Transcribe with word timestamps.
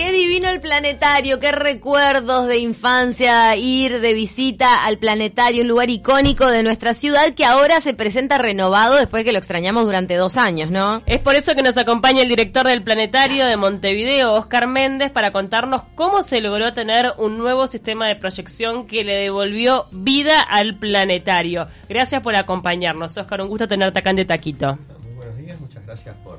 qué 0.00 0.12
divino 0.12 0.48
el 0.48 0.60
planetario, 0.60 1.38
qué 1.38 1.52
recuerdos 1.52 2.46
de 2.46 2.56
infancia 2.56 3.54
ir 3.56 4.00
de 4.00 4.14
visita 4.14 4.86
al 4.86 4.96
planetario, 4.96 5.60
un 5.60 5.68
lugar 5.68 5.90
icónico 5.90 6.46
de 6.46 6.62
nuestra 6.62 6.94
ciudad 6.94 7.34
que 7.34 7.44
ahora 7.44 7.82
se 7.82 7.92
presenta 7.92 8.38
renovado 8.38 8.96
después 8.96 9.24
que 9.24 9.32
lo 9.32 9.36
extrañamos 9.36 9.84
durante 9.84 10.16
dos 10.16 10.38
años, 10.38 10.70
¿no? 10.70 11.02
Es 11.04 11.18
por 11.18 11.34
eso 11.34 11.54
que 11.54 11.62
nos 11.62 11.76
acompaña 11.76 12.22
el 12.22 12.30
director 12.30 12.66
del 12.66 12.82
planetario 12.82 13.44
de 13.44 13.58
Montevideo, 13.58 14.32
Oscar 14.32 14.66
Méndez, 14.66 15.10
para 15.10 15.32
contarnos 15.32 15.82
cómo 15.96 16.22
se 16.22 16.40
logró 16.40 16.72
tener 16.72 17.12
un 17.18 17.36
nuevo 17.36 17.66
sistema 17.66 18.08
de 18.08 18.16
proyección 18.16 18.86
que 18.86 19.04
le 19.04 19.16
devolvió 19.16 19.84
vida 19.90 20.40
al 20.40 20.76
planetario. 20.76 21.66
Gracias 21.90 22.22
por 22.22 22.36
acompañarnos, 22.36 23.18
Oscar, 23.18 23.42
un 23.42 23.48
gusto 23.48 23.68
tenerte 23.68 23.98
acá 23.98 24.08
en 24.08 24.16
De 24.16 24.24
Taquito. 24.24 24.78
Muy 25.04 25.14
buenos 25.14 25.36
días, 25.36 25.60
muchas 25.60 25.84
gracias 25.84 26.16
por, 26.24 26.38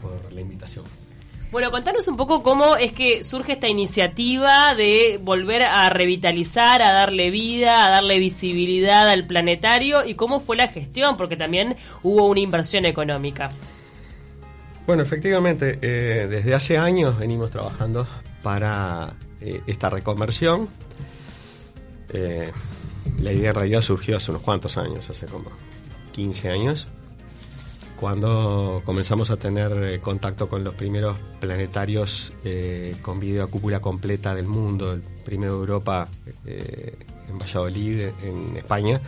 por 0.00 0.32
la 0.32 0.40
invitación. 0.40 0.99
Bueno, 1.50 1.72
contanos 1.72 2.06
un 2.06 2.16
poco 2.16 2.44
cómo 2.44 2.76
es 2.76 2.92
que 2.92 3.24
surge 3.24 3.54
esta 3.54 3.66
iniciativa 3.66 4.72
de 4.76 5.18
volver 5.20 5.64
a 5.64 5.90
revitalizar, 5.90 6.80
a 6.80 6.92
darle 6.92 7.32
vida, 7.32 7.86
a 7.86 7.90
darle 7.90 8.20
visibilidad 8.20 9.08
al 9.08 9.26
planetario 9.26 10.06
y 10.06 10.14
cómo 10.14 10.38
fue 10.38 10.56
la 10.56 10.68
gestión, 10.68 11.16
porque 11.16 11.36
también 11.36 11.74
hubo 12.04 12.28
una 12.28 12.38
inversión 12.38 12.84
económica. 12.84 13.50
Bueno, 14.86 15.02
efectivamente, 15.02 15.80
eh, 15.82 16.28
desde 16.28 16.54
hace 16.54 16.78
años 16.78 17.18
venimos 17.18 17.50
trabajando 17.50 18.06
para 18.44 19.14
eh, 19.40 19.60
esta 19.66 19.90
reconversión. 19.90 20.68
Eh, 22.10 22.52
la 23.20 23.32
idea 23.32 23.50
en 23.50 23.56
realidad 23.56 23.80
surgió 23.80 24.16
hace 24.16 24.30
unos 24.30 24.42
cuantos 24.42 24.76
años, 24.76 25.10
hace 25.10 25.26
como 25.26 25.50
15 26.12 26.48
años 26.48 26.86
cuando 28.00 28.80
comenzamos 28.86 29.30
a 29.30 29.36
tener 29.36 29.72
eh, 29.72 30.00
contacto 30.00 30.48
con 30.48 30.64
los 30.64 30.74
primeros 30.74 31.18
planetarios 31.38 32.32
eh, 32.44 32.96
con 33.02 33.20
video 33.20 33.44
a 33.44 33.46
cúpula 33.46 33.80
completa 33.80 34.34
del 34.34 34.46
mundo, 34.46 34.94
el 34.94 35.02
primero 35.02 35.52
de 35.52 35.58
Europa 35.58 36.08
eh, 36.46 36.94
en 37.28 37.38
Valladolid, 37.38 38.06
en 38.24 38.56
España. 38.56 38.98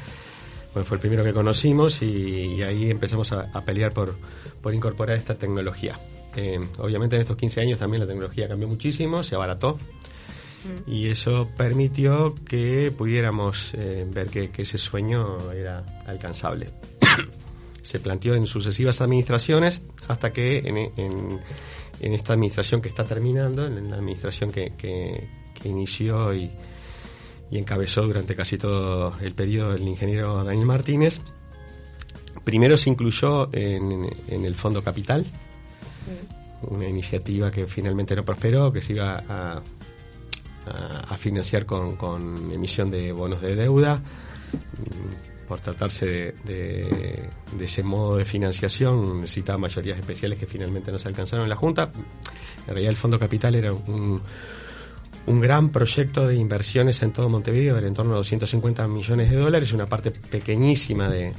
Bueno, 0.74 0.84
fue 0.84 0.96
el 0.96 1.00
primero 1.00 1.24
que 1.24 1.32
conocimos 1.32 2.02
y, 2.02 2.62
ahí 2.62 2.90
empezamos 2.90 3.32
a, 3.32 3.60
pelear 3.62 3.92
por, 3.92 4.14
por, 4.60 4.74
incorporar 4.74 5.16
esta 5.16 5.36
tecnología. 5.36 5.98
obviamente 6.76 7.16
en 7.16 7.22
estos 7.22 7.38
15 7.38 7.62
años 7.62 7.78
también 7.78 8.00
la 8.00 8.06
tecnología 8.06 8.46
cambió 8.46 8.68
muchísimo, 8.68 9.22
se 9.22 9.34
abarató 9.34 9.78
mm. 10.64 10.90
y 10.90 11.08
eso 11.08 11.48
permitió 11.56 12.34
que 12.46 12.92
pudiéramos 12.96 13.72
ver 13.72 14.28
que, 14.28 14.50
que 14.50 14.62
ese 14.62 14.76
sueño 14.76 15.50
era 15.52 15.82
alcanzable 16.06 16.68
se 17.82 17.98
planteó 17.98 18.34
en 18.34 18.46
sucesivas 18.46 19.00
administraciones 19.00 19.82
hasta 20.08 20.32
que 20.32 20.58
en, 20.58 21.40
esta 22.00 22.32
administración 22.32 22.80
que 22.80 22.88
está 22.88 23.04
terminando, 23.04 23.66
en 23.66 23.90
la 23.90 23.96
administración 23.96 24.50
que, 24.50 25.28
inició 25.64 26.34
y, 26.34 26.50
encabezó 27.50 28.02
durante 28.02 28.34
casi 28.34 28.56
todo 28.56 29.12
el 29.20 29.34
periodo 29.34 29.74
el 29.74 29.86
ingeniero 29.86 30.42
Daniel 30.42 30.64
Martínez, 30.64 31.20
primero 32.44 32.78
se 32.78 32.88
incluyó 32.88 33.50
en, 33.52 34.08
el 34.28 34.54
Fondo 34.54 34.82
Capital, 34.82 35.26
una 36.62 36.88
iniciativa 36.88 37.50
que 37.50 37.66
finalmente 37.66 38.16
no 38.16 38.24
prosperó, 38.24 38.72
que 38.72 38.80
se 38.80 38.94
iba 38.94 39.22
a, 39.28 39.62
financiar 41.18 41.66
con, 41.66 41.96
con 41.96 42.50
emisión 42.52 42.90
de 42.90 43.12
bonos 43.12 43.42
de 43.42 43.54
deuda 43.54 44.02
por 45.52 45.60
tratarse 45.60 46.34
de, 46.44 47.28
ese 47.60 47.82
modo 47.82 48.16
de 48.16 48.24
financiación, 48.24 49.20
necesitaba 49.20 49.58
mayorías 49.58 49.98
especiales 49.98 50.38
que 50.38 50.46
finalmente 50.46 50.90
no 50.90 50.98
se 50.98 51.08
alcanzaron 51.08 51.44
en 51.44 51.50
la 51.50 51.56
Junta. 51.56 51.92
En 52.60 52.68
realidad 52.68 52.88
el 52.88 52.96
Fondo 52.96 53.18
Capital 53.18 53.54
era 53.54 53.70
un, 53.74 54.22
gran 55.26 55.68
proyecto 55.68 56.26
de 56.26 56.36
inversiones 56.36 57.02
en 57.02 57.12
todo 57.12 57.28
Montevideo, 57.28 57.76
era 57.76 57.86
en 57.86 57.92
torno 57.92 58.14
a 58.14 58.16
250 58.16 58.88
millones 58.88 59.30
de 59.30 59.36
dólares, 59.36 59.74
una 59.74 59.84
parte 59.84 60.10
pequeñísima 60.10 61.10
de, 61.10 61.34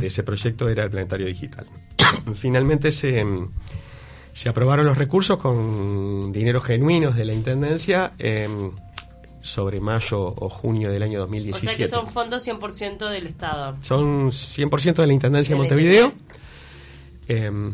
ese 0.00 0.22
proyecto 0.22 0.70
era 0.70 0.84
el 0.84 0.90
planetario 0.90 1.26
digital. 1.26 1.66
Finalmente 2.36 2.90
se, 2.90 3.22
aprobaron 4.48 4.86
los 4.86 4.96
recursos 4.96 5.38
con 5.38 6.32
dinero 6.32 6.62
genuinos 6.62 7.16
de 7.16 7.24
la 7.26 7.34
Intendencia. 7.34 8.12
Eh, 8.18 8.48
sobre 9.44 9.78
mayo 9.78 10.34
o 10.36 10.48
junio 10.48 10.90
del 10.90 11.02
año 11.02 11.20
2017. 11.20 11.66
O 11.66 11.76
sea 11.76 11.84
que 11.84 11.90
son 11.90 12.12
fondos 12.12 12.48
100% 12.48 13.10
del 13.10 13.26
Estado. 13.26 13.76
Son 13.82 14.30
100% 14.30 14.94
de 14.94 15.06
la 15.06 15.12
Intendencia 15.12 15.54
de, 15.54 15.58
Montevideo. 15.58 16.12
Em, 17.28 17.72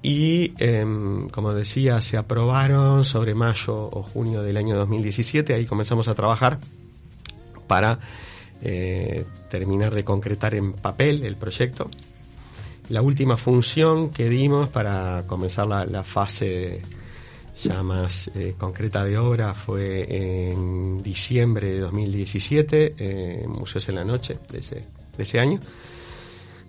y, 0.00 0.54
em, 0.58 1.28
como 1.28 1.52
decía, 1.52 2.00
se 2.00 2.16
aprobaron 2.16 3.04
sobre 3.04 3.34
mayo 3.34 3.74
o 3.74 4.02
junio 4.04 4.42
del 4.42 4.56
año 4.56 4.76
2017. 4.76 5.54
Ahí 5.54 5.66
comenzamos 5.66 6.06
a 6.06 6.14
trabajar 6.14 6.60
para 7.66 7.98
eh, 8.62 9.24
terminar 9.50 9.92
de 9.92 10.04
concretar 10.04 10.54
en 10.54 10.72
papel 10.72 11.24
el 11.24 11.34
proyecto. 11.36 11.90
La 12.90 13.02
última 13.02 13.36
función 13.36 14.10
que 14.10 14.28
dimos 14.28 14.68
para 14.68 15.24
comenzar 15.26 15.66
la, 15.66 15.84
la 15.84 16.04
fase 16.04 16.80
ya 17.62 17.82
más 17.82 18.30
eh, 18.34 18.54
concreta 18.58 19.04
de 19.04 19.18
obra 19.18 19.54
fue 19.54 20.50
en 20.50 21.02
diciembre 21.02 21.72
de 21.72 21.80
2017, 21.80 22.94
eh, 22.98 23.46
Museos 23.48 23.88
en 23.88 23.94
la 23.96 24.04
Noche 24.04 24.38
de 24.50 24.58
ese, 24.58 24.84
de 25.16 25.22
ese 25.22 25.40
año. 25.40 25.60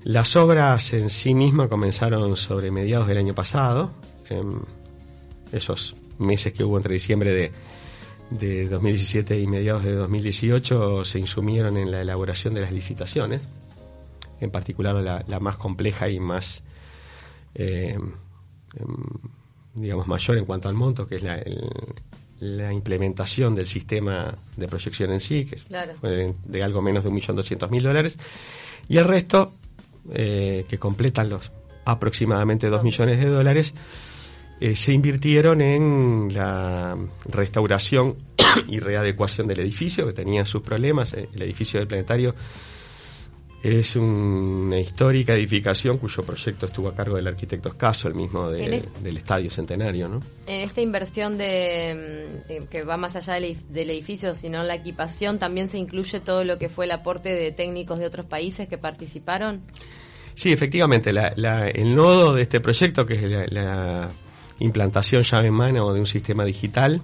Las 0.04 0.36
obras 0.36 0.94
en 0.94 1.10
sí 1.10 1.34
mismas 1.34 1.70
comenzaron 1.70 2.36
sobre 2.36 2.72
mediados 2.72 3.08
del 3.08 3.18
año 3.18 3.34
pasado, 3.34 3.92
esos 5.52 5.96
meses 6.20 6.54
que 6.54 6.64
hubo 6.64 6.78
entre 6.78 6.94
diciembre 6.94 7.32
de, 7.32 7.52
de 8.32 8.68
2017 8.68 9.40
y 9.40 9.48
mediados 9.48 9.84
de 9.84 9.94
2018 9.94 11.06
se 11.06 11.20
insumieron 11.20 11.78
en 11.78 11.92
la 11.92 12.02
elaboración 12.02 12.54
de 12.54 12.62
las 12.62 12.72
licitaciones, 12.72 13.42
en 14.42 14.52
particular 14.52 14.96
la, 14.96 15.24
la 15.28 15.40
más 15.40 15.58
compleja 15.58 16.10
y 16.10 16.20
más 16.20 16.64
eh, 17.56 17.98
em, 18.76 19.06
digamos, 19.74 20.08
mayor 20.08 20.38
en 20.38 20.46
cuanto 20.46 20.70
al 20.70 20.76
monto, 20.76 21.08
que 21.08 21.16
es 21.16 21.24
la, 21.24 21.42
la 22.40 22.74
implementación 22.74 23.56
del 23.56 23.68
sistema 23.68 24.36
de 24.58 24.68
proyección 24.68 25.12
en 25.12 25.20
sí, 25.20 25.46
que 25.46 25.56
es 25.56 25.66
de, 25.70 26.64
algo 26.64 26.82
menos 26.82 27.04
de 27.04 27.10
1.200.000 27.10 27.82
dólares, 27.82 28.20
y 28.90 28.98
el 28.98 29.06
resto, 29.06 29.54
eh, 30.14 30.66
que 30.68 30.78
completan 30.78 31.30
los 31.30 31.52
aproximadamente 31.86 32.70
2 32.70 32.84
millones 32.84 33.20
de 33.20 33.28
dólares, 33.28 33.74
eh, 34.60 34.76
se 34.76 34.94
invirtieron 34.94 35.62
en 35.62 36.34
la 36.34 36.98
restauración 37.26 38.16
y 38.68 38.80
readecuación 38.80 39.48
del 39.48 39.60
edificio, 39.60 40.06
que 40.08 40.14
tenía 40.14 40.46
sus 40.46 40.62
problemas. 40.62 41.14
El 41.14 41.42
edificio 41.42 41.80
del 41.80 41.88
planetario 41.88 42.36
es 43.64 43.96
una 43.96 44.78
histórica 44.78 45.34
edificación 45.34 45.98
cuyo 45.98 46.22
proyecto 46.22 46.66
estuvo 46.66 46.90
a 46.90 46.94
cargo 46.94 47.16
del 47.16 47.28
arquitecto 47.28 47.70
Escaso, 47.70 48.10
el 48.10 48.14
mismo 48.14 48.50
del 48.50 49.18
Estadio 49.18 49.50
Centenario. 49.50 50.10
¿no? 50.10 50.20
En 50.46 50.60
esta 50.60 50.82
inversión 50.82 51.38
de, 51.38 52.44
mm, 52.50 52.66
que 52.66 52.84
va 52.84 52.98
más 52.98 53.16
allá 53.16 53.36
del, 53.36 53.90
edificio, 53.90 54.36
sino 54.36 54.64
la 54.64 54.76
equipación, 54.76 55.40
¿también 55.40 55.70
se 55.70 55.78
incluye 55.78 56.20
todo 56.20 56.44
lo 56.44 56.58
que 56.58 56.68
fue 56.68 56.86
el 56.86 56.92
aporte 56.92 57.30
de 57.30 57.54
técnicos 57.54 58.00
de 58.00 58.06
otros 58.06 58.26
países 58.26 58.68
que 58.68 58.78
participaron? 58.78 59.62
Sí, 60.36 60.52
efectivamente. 60.52 61.12
el 61.12 61.96
nodo 61.96 62.34
de 62.34 62.42
este 62.42 62.60
proyecto, 62.60 63.06
que 63.06 63.14
es 63.14 63.52
la, 63.52 64.10
implantación 64.60 65.24
llave 65.24 65.48
en 65.48 65.54
mano 65.54 65.94
de 65.94 66.00
un 66.00 66.06
sistema 66.06 66.46
digital, 66.46 67.02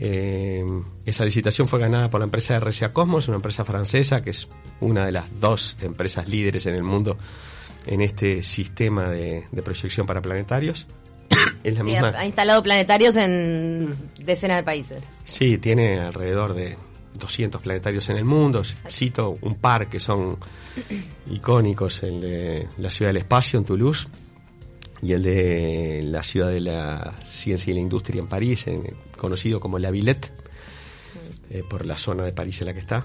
eh, 0.00 0.64
esa 1.04 1.24
licitación 1.24 1.66
fue 1.66 1.80
ganada 1.80 2.08
por 2.08 2.20
la 2.20 2.24
empresa 2.24 2.58
RCA 2.58 2.90
Cosmos, 2.90 3.28
una 3.28 3.36
empresa 3.36 3.64
francesa 3.64 4.22
que 4.22 4.30
es 4.30 4.48
una 4.80 5.06
de 5.06 5.12
las 5.12 5.40
dos 5.40 5.76
empresas 5.80 6.28
líderes 6.28 6.66
en 6.66 6.74
el 6.74 6.84
mundo 6.84 7.18
en 7.86 8.00
este 8.02 8.42
sistema 8.42 9.08
de, 9.08 9.44
proyección 9.64 10.06
para 10.06 10.22
planetarios. 10.22 10.86
es 11.64 11.74
la 11.74 11.82
misma... 11.82 12.08
Ha 12.16 12.26
instalado 12.26 12.62
planetarios 12.62 13.16
en 13.16 13.94
decenas 14.20 14.58
de 14.58 14.62
países. 14.62 15.02
Sí, 15.24 15.58
tiene 15.58 15.98
alrededor 15.98 16.54
de 16.54 16.76
200 17.14 17.60
planetarios 17.60 18.08
en 18.10 18.18
el 18.18 18.24
mundo. 18.24 18.62
Cito 18.88 19.38
un 19.40 19.56
par 19.56 19.88
que 19.88 19.98
son 19.98 20.36
icónicos, 21.30 22.02
el 22.02 22.20
de 22.20 22.68
la 22.78 22.90
Ciudad 22.90 23.10
del 23.10 23.18
Espacio 23.18 23.58
en 23.58 23.64
Toulouse 23.64 24.06
y 25.02 25.12
el 25.12 25.22
de 25.22 26.02
la 26.04 26.22
Ciudad 26.22 26.50
de 26.50 26.60
la 26.60 27.14
Ciencia 27.24 27.70
y 27.70 27.74
la 27.74 27.80
Industria 27.80 28.20
en 28.20 28.26
París, 28.26 28.66
en, 28.66 28.82
conocido 29.18 29.60
como 29.60 29.78
La 29.78 29.90
Villette, 29.90 30.32
eh, 31.50 31.62
por 31.68 31.84
la 31.84 31.98
zona 31.98 32.24
de 32.24 32.32
París 32.32 32.60
en 32.62 32.66
la 32.68 32.74
que 32.74 32.80
está. 32.80 33.04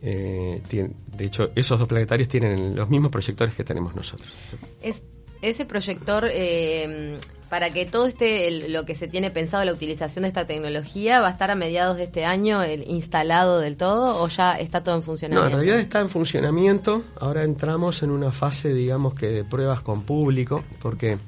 Eh, 0.00 0.62
de 0.70 1.24
hecho, 1.24 1.50
esos 1.56 1.78
dos 1.78 1.88
planetarios 1.88 2.28
tienen 2.28 2.76
los 2.76 2.88
mismos 2.88 3.10
proyectores 3.10 3.54
que 3.54 3.64
tenemos 3.64 3.96
nosotros. 3.96 4.32
Es, 4.80 5.02
ese 5.42 5.64
proyector, 5.64 6.28
eh, 6.30 7.18
para 7.48 7.70
que 7.70 7.86
todo 7.86 8.06
este, 8.06 8.68
lo 8.68 8.84
que 8.84 8.94
se 8.94 9.08
tiene 9.08 9.30
pensado, 9.30 9.64
la 9.64 9.72
utilización 9.72 10.22
de 10.22 10.28
esta 10.28 10.46
tecnología, 10.46 11.20
¿va 11.20 11.28
a 11.28 11.30
estar 11.30 11.50
a 11.50 11.54
mediados 11.54 11.96
de 11.96 12.04
este 12.04 12.24
año 12.24 12.64
instalado 12.66 13.60
del 13.60 13.76
todo 13.76 14.20
o 14.20 14.28
ya 14.28 14.58
está 14.58 14.82
todo 14.82 14.96
en 14.96 15.02
funcionamiento? 15.02 15.48
No, 15.48 15.50
en 15.50 15.56
realidad 15.64 15.80
está 15.80 16.00
en 16.00 16.08
funcionamiento. 16.08 17.02
Ahora 17.20 17.44
entramos 17.44 18.02
en 18.02 18.10
una 18.10 18.32
fase, 18.32 18.74
digamos 18.74 19.14
que 19.14 19.28
de 19.28 19.44
pruebas 19.44 19.82
con 19.82 20.02
público, 20.02 20.64
porque 20.80 21.18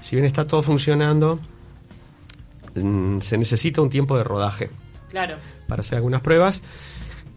si 0.00 0.16
bien 0.16 0.24
está 0.24 0.46
todo 0.46 0.62
funcionando, 0.62 1.40
se 3.22 3.38
necesita 3.38 3.80
un 3.82 3.90
tiempo 3.90 4.16
de 4.16 4.24
rodaje 4.24 4.70
Claro. 5.10 5.36
para 5.68 5.80
hacer 5.80 5.96
algunas 5.96 6.20
pruebas. 6.20 6.62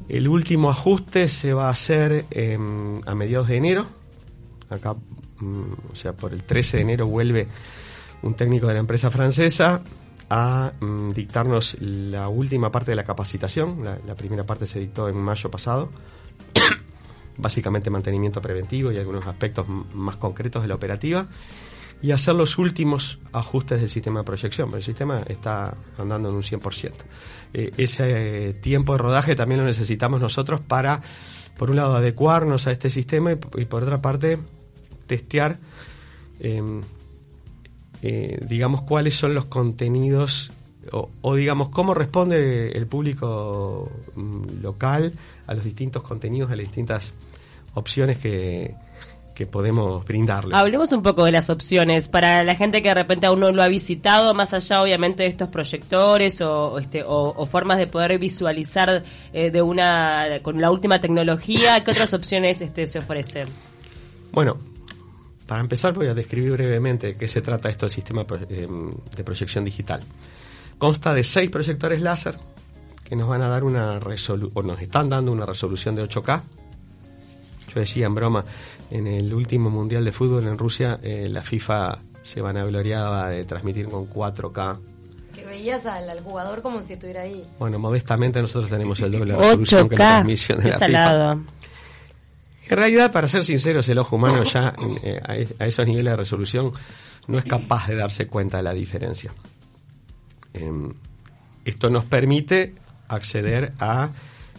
El 0.08 0.28
último 0.28 0.70
ajuste 0.70 1.28
se 1.30 1.54
va 1.54 1.68
a 1.68 1.72
hacer 1.72 2.26
em, 2.32 3.00
a 3.06 3.14
mediados 3.16 3.48
de 3.48 3.58
enero. 3.58 3.86
Acá, 4.70 4.96
mm, 5.40 5.62
o 5.94 5.96
sea, 5.96 6.14
por 6.14 6.34
el 6.34 6.44
13 6.44 6.78
de 6.78 6.84
enero 6.84 7.08
vuelve 7.08 7.48
un 8.24 8.34
técnico 8.34 8.68
de 8.68 8.74
la 8.74 8.80
empresa 8.80 9.12
francesa 9.12 9.82
a 10.32 10.74
mm, 10.80 11.12
dictarnos 11.12 11.78
la 11.80 12.28
última 12.28 12.72
parte 12.72 12.92
de 12.92 12.96
la 12.96 13.04
capacitación. 13.04 13.84
La, 13.84 13.98
la 14.06 14.16
primera 14.16 14.44
parte 14.44 14.66
se 14.66 14.80
dictó 14.80 15.10
en 15.10 15.18
mayo 15.22 15.50
pasado. 15.52 15.90
Básicamente 17.38 17.90
mantenimiento 17.90 18.42
preventivo 18.42 18.92
y 18.92 18.98
algunos 18.98 19.26
aspectos 19.28 19.68
más 19.94 20.16
concretos 20.18 20.62
de 20.64 20.68
la 20.68 20.76
operativa. 20.76 21.26
Y 22.02 22.12
hacer 22.12 22.36
los 22.36 22.58
últimos 22.58 23.20
ajustes 23.34 23.82
del 23.82 23.90
sistema 23.90 24.22
de 24.22 24.26
proyección. 24.26 24.70
Pero 24.70 24.78
el 24.78 24.84
sistema 24.84 25.22
está 25.28 25.76
andando 25.98 26.30
en 26.30 26.36
un 26.36 26.44
100%. 26.44 26.92
Eh, 27.54 27.72
ese 27.78 28.54
tiempo 28.62 28.94
de 28.94 29.00
rodaje 29.00 29.36
también 29.36 29.60
lo 29.60 29.66
necesitamos 29.66 30.22
nosotros 30.22 30.62
para, 30.62 31.02
por 31.58 31.70
un 31.70 31.76
lado, 31.76 31.96
adecuarnos 31.96 32.68
a 32.68 32.72
este 32.72 32.90
sistema 32.90 33.32
y 33.32 33.66
por 33.66 33.84
otra 33.84 34.02
parte, 34.02 34.38
testear 35.08 35.58
em, 36.40 36.82
eh, 38.02 38.40
digamos, 38.48 38.84
cuáles 38.84 39.16
son 39.16 39.34
los 39.34 39.46
contenidos 39.46 40.52
o, 40.92 41.10
o, 41.22 41.36
digamos, 41.36 41.70
cómo 41.70 41.94
responde 41.94 42.72
el 42.72 42.88
público 42.88 43.92
mm, 44.16 44.62
local 44.62 45.12
a 45.48 45.54
los 45.54 45.66
distintos 45.66 46.02
contenidos, 46.04 46.50
a 46.52 46.56
las 46.56 46.66
distintas 46.66 47.14
opciones 47.74 48.18
que, 48.20 48.76
que 49.40 49.48
podemos 49.48 50.04
brindarle. 50.04 50.54
Hablemos 50.54 50.92
un 50.92 51.02
poco 51.02 51.24
de 51.24 51.32
las 51.32 51.50
opciones 51.50 52.10
para 52.10 52.44
la 52.44 52.56
gente 52.56 52.82
que 52.82 52.90
de 52.90 52.94
repente 52.96 53.26
aún 53.26 53.40
no 53.40 53.50
lo 53.54 53.64
ha 53.64 53.70
visitado, 53.70 54.34
más 54.34 54.54
allá 54.54 54.82
obviamente 54.82 55.24
de 55.24 55.30
estos 55.30 55.48
proyectores 55.48 56.42
o, 56.42 56.78
este, 56.78 57.04
o, 57.04 57.34
o 57.38 57.46
formas 57.46 57.78
de 57.78 57.88
poder 57.88 58.20
visualizar 58.20 59.02
eh, 59.32 59.50
de 59.50 59.62
una 59.62 60.40
con 60.42 60.60
la 60.60 60.70
última 60.72 61.00
tecnología, 61.00 61.82
¿qué 61.86 61.92
otras 61.92 62.14
opciones 62.14 62.62
este, 62.62 62.86
se 62.86 63.00
ofrecen? 63.00 63.48
Bueno, 64.34 64.58
para 65.48 65.62
empezar 65.62 65.94
voy 65.94 66.08
a 66.08 66.14
describir 66.14 66.52
brevemente 66.52 67.08
de 67.08 67.14
qué 67.14 67.30
se 67.30 67.40
trata 67.42 67.70
esto 67.70 67.86
del 67.86 67.92
sistema 67.92 68.28
pro- 68.28 68.40
eh, 68.50 68.68
de 69.16 69.24
proyección 69.24 69.64
digital. 69.64 70.02
Consta 70.78 71.14
de 71.14 71.24
seis 71.24 71.50
proyectores 71.50 72.02
láser 72.02 72.36
que 73.06 73.16
nos 73.16 73.30
van 73.30 73.42
a 73.42 73.48
dar 73.48 73.64
una 73.64 74.00
resolución, 74.00 74.52
o 74.54 74.64
nos 74.68 74.82
están 74.82 75.08
dando 75.10 75.32
una 75.32 75.46
resolución 75.46 75.96
de 75.96 76.04
8K. 76.04 76.42
Yo 77.74 77.80
decía 77.80 78.06
en 78.06 78.16
broma, 78.16 78.46
en 78.90 79.08
el 79.08 79.34
último 79.34 79.70
Mundial 79.70 80.04
de 80.06 80.12
Fútbol 80.12 80.48
en 80.48 80.58
Rusia, 80.58 81.00
eh, 81.02 81.28
la 81.30 81.42
FIFA 81.42 82.00
se 82.22 82.42
vanagloriaba 82.42 83.30
de 83.30 83.46
transmitir 83.46 83.90
con 83.90 84.08
4K. 84.10 84.80
Que 85.34 85.46
veías 85.46 85.86
al, 85.86 86.10
al 86.10 86.22
jugador 86.22 86.62
como 86.62 86.82
si 86.82 86.94
estuviera 86.94 87.22
ahí. 87.22 87.46
Bueno, 87.60 87.80
modestamente 87.80 88.42
nosotros 88.42 88.70
tenemos 88.70 89.00
el 89.02 89.12
doble 89.12 89.34
de 89.34 89.40
resolución 89.40 89.90
que 89.90 89.96
la 89.96 90.06
8K, 90.06 90.14
transmisión 90.16 90.60
de 90.60 90.70
la 90.70 90.80
FIFA. 90.80 91.32
En 92.70 92.78
realidad, 92.78 93.12
para 93.12 93.28
ser 93.28 93.44
sinceros, 93.44 93.88
el 93.90 93.98
ojo 93.98 94.16
humano 94.16 94.44
ya 94.44 94.76
eh, 95.04 95.20
a, 95.24 95.64
a 95.64 95.68
esos 95.68 95.88
niveles 95.88 96.12
de 96.12 96.18
resolución 96.18 96.72
no 97.28 97.38
es 97.38 97.46
capaz 97.46 97.88
de 97.88 97.96
darse 97.96 98.28
cuenta 98.28 98.58
de 98.58 98.64
la 98.64 98.74
diferencia. 98.74 99.32
Em, 100.54 100.94
esto 101.66 101.90
nos 101.90 102.06
permite 102.06 102.74
acceder 103.08 103.74
a 103.80 104.10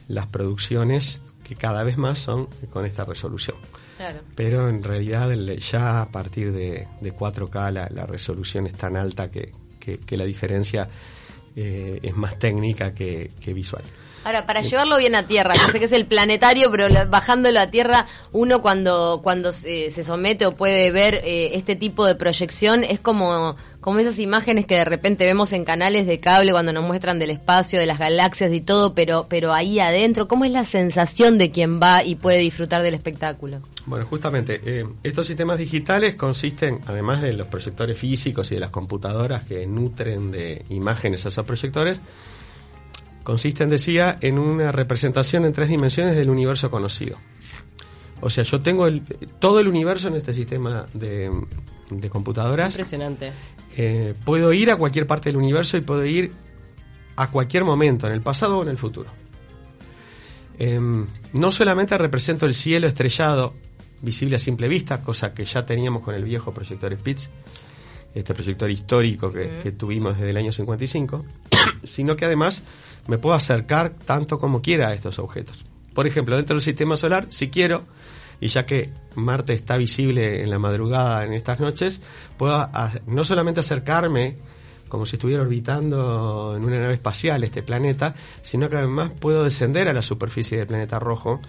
las 0.09 0.27
producciones 0.27 1.21
que 1.50 1.56
cada 1.56 1.82
vez 1.82 1.97
más 1.99 2.20
son 2.20 2.47
con 2.73 2.87
esta 2.87 3.05
resolución. 3.05 3.56
Claro. 3.97 4.20
Pero 4.37 4.69
en 4.69 4.85
realidad 4.85 5.32
ya 5.58 6.00
a 6.00 6.06
partir 6.06 6.52
de, 6.52 6.87
de 7.00 7.12
4K 7.12 7.73
la, 7.73 7.88
la 7.91 8.06
resolución 8.06 8.69
es 8.69 8.75
tan 8.75 8.97
alta 8.97 9.32
que, 9.32 9.50
que- 9.81 9.99
que 9.99 10.17
la 10.17 10.25
diferencia 10.25 10.88
eh, 11.56 11.99
es 12.05 12.14
más 12.17 12.38
técnica 12.38 12.94
que, 12.94 13.32
que 13.41 13.52
visual. 13.52 13.82
Ahora, 14.22 14.44
para 14.44 14.61
llevarlo 14.61 14.99
bien 14.99 15.14
a 15.14 15.26
tierra, 15.26 15.55
yo 15.55 15.69
sé 15.72 15.78
que 15.78 15.87
es 15.87 15.93
el 15.93 16.05
planetario, 16.05 16.70
pero 16.70 16.88
bajándolo 17.08 17.58
a 17.58 17.69
tierra, 17.69 18.06
uno 18.32 18.61
cuando, 18.61 19.20
cuando 19.22 19.50
se, 19.52 19.90
se 19.90 20.05
somete 20.05 20.44
o 20.44 20.55
puede 20.55 20.90
ver 20.90 21.22
eh, 21.25 21.52
este 21.55 21.75
tipo 21.75 22.06
de 22.06 22.14
proyección, 22.14 22.84
es 22.84 23.00
como, 23.00 23.56
como 23.81 23.99
esas 23.99 24.19
imágenes 24.19 24.67
que 24.67 24.76
de 24.76 24.84
repente 24.84 25.25
vemos 25.25 25.55
en 25.55 25.64
canales 25.64 26.06
de 26.06 26.20
cable 26.20 26.52
cuando 26.52 26.72
nos 26.72 26.84
muestran 26.84 27.19
del 27.19 27.31
espacio, 27.31 27.78
de 27.78 27.87
las 27.87 27.99
galaxias 27.99 28.52
y 28.52 28.61
todo, 28.61 28.94
pero, 28.94 29.26
pero 29.26 29.55
ahí 29.55 29.81
adentro, 29.81 30.28
¿cómo 30.28 30.44
es 30.44 30.52
la 30.52 30.66
sensación 30.66 31.38
de 31.38 31.50
quien 31.50 31.81
va 31.81 32.05
y 32.05 32.16
puede 32.16 32.38
disfrutar 32.38 32.82
del 32.82 32.94
espectáculo? 32.94 33.61
Bueno, 33.87 34.05
justamente, 34.05 34.61
eh, 34.66 34.87
estos 35.02 35.26
sistemas 35.26 35.58
digitales 35.58 36.14
consisten, 36.14 36.81
además 36.87 37.23
de 37.23 37.32
los 37.32 37.46
proyectores 37.46 37.96
físicos 37.96 38.52
y 38.52 38.56
de 38.56 38.61
las 38.61 38.70
computadoras 38.70 39.44
que 39.44 39.66
nutren 39.66 40.31
de 40.31 40.64
imágenes 40.69 41.25
a 41.25 41.31
esos 41.31 41.46
proyectores, 41.46 42.00
consisten, 43.22 43.69
decía, 43.69 44.19
en 44.20 44.38
una 44.38 44.72
representación 44.72 45.44
en 45.44 45.52
tres 45.52 45.69
dimensiones 45.69 46.17
del 46.17 46.31
universo 46.31 46.70
conocido. 46.70 47.17
O 48.20 48.28
sea, 48.31 48.44
yo 48.44 48.61
tengo 48.61 48.87
el- 48.87 49.02
todo 49.38 49.61
el 49.61 49.69
universo 49.69 50.08
en 50.08 50.17
este 50.17 50.34
sistema 50.34 50.87
de, 50.94 51.31
de 51.90 52.11
computadoras. 52.11 52.75
Impresionante. 52.75 53.32
Eh, 53.76 54.14
puedo 54.25 54.52
ir 54.52 54.70
a 54.70 54.76
cualquier 54.76 55.06
parte 55.06 55.28
del 55.31 55.37
universo 55.37 55.76
y 55.76 55.81
puedo 55.81 56.05
ir 56.05 56.32
a 57.17 57.31
cualquier 57.31 57.64
momento, 57.64 58.06
en 58.06 58.12
el 58.12 58.20
pasado 58.20 58.58
o 58.58 58.62
en 58.62 58.69
el 58.69 58.76
futuro. 58.78 59.11
Em, 60.58 61.06
no 61.32 61.50
solamente 61.50 61.96
represento 61.96 62.46
el 62.46 62.55
cielo 62.55 62.87
estrellado, 62.87 63.55
visible 64.02 64.37
a 64.37 64.38
simple 64.38 64.69
vista, 64.69 65.02
cosa 65.02 65.32
que 65.32 65.44
ya 65.44 65.64
teníamos 65.64 66.02
con 66.02 66.14
el 66.14 66.25
viejo 66.25 66.52
proyector 66.52 66.94
Spitz, 66.96 67.28
este 68.15 68.35
proyector 68.35 68.71
histórico 68.71 69.33
que, 69.33 69.61
que 69.62 69.73
tuvimos 69.73 70.15
desde 70.17 70.31
el 70.31 70.37
año 70.37 70.53
55, 70.53 71.25
sino 71.85 72.17
que 72.17 72.25
además 72.25 72.62
me 73.07 73.19
puedo 73.19 73.35
acercar 73.35 73.91
tanto 74.05 74.39
como 74.39 74.61
quiera 74.62 74.89
a 74.89 74.95
estos 74.95 75.19
objetos. 75.19 75.65
Por 75.95 76.07
ejemplo, 76.07 76.37
dentro 76.37 76.55
del 76.57 76.62
sistema 76.62 76.97
solar, 76.97 77.27
si 77.31 77.51
quiero, 77.51 77.83
y 78.41 78.49
ya 78.49 78.65
que 78.65 78.91
Marte 79.17 79.53
está 79.55 79.77
visible 79.77 80.43
en 80.43 80.51
la 80.51 80.59
madrugada 80.59 81.25
en 81.25 81.33
estas 81.35 81.61
noches, 81.61 82.01
puedo 82.39 82.55
a- 82.55 82.93
no 83.07 83.25
solamente 83.25 83.61
acercarme 83.61 84.37
como 84.89 85.07
si 85.07 85.17
estuviera 85.17 85.43
orbitando 85.43 86.55
en 86.57 86.65
una 86.65 86.81
nave 86.81 86.95
espacial 86.95 87.45
este 87.45 87.62
planeta, 87.62 88.15
sino 88.43 88.69
que 88.69 88.77
además 88.77 89.12
puedo 89.21 89.45
descender 89.45 89.89
a 89.89 89.93
la 89.93 90.03
superficie 90.03 90.59
del 90.59 90.67
planeta 90.67 90.99
rojo, 90.99 91.41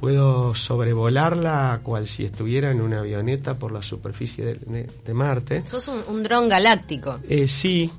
puedo 0.00 0.54
sobrevolarla 0.54 1.80
cual 1.82 2.06
si 2.06 2.24
estuviera 2.24 2.70
en 2.70 2.80
una 2.80 3.00
avioneta 3.00 3.58
por 3.58 3.70
la 3.70 3.82
superficie 3.82 4.44
de, 4.46 4.54
de- 4.54 4.90
de 5.04 5.14
Marte. 5.14 5.62
Sos 5.66 5.88
un, 5.88 6.02
un 6.08 6.22
dron 6.22 6.48
galáctico. 6.48 7.18
Eh, 7.28 7.46
sí, 7.48 7.90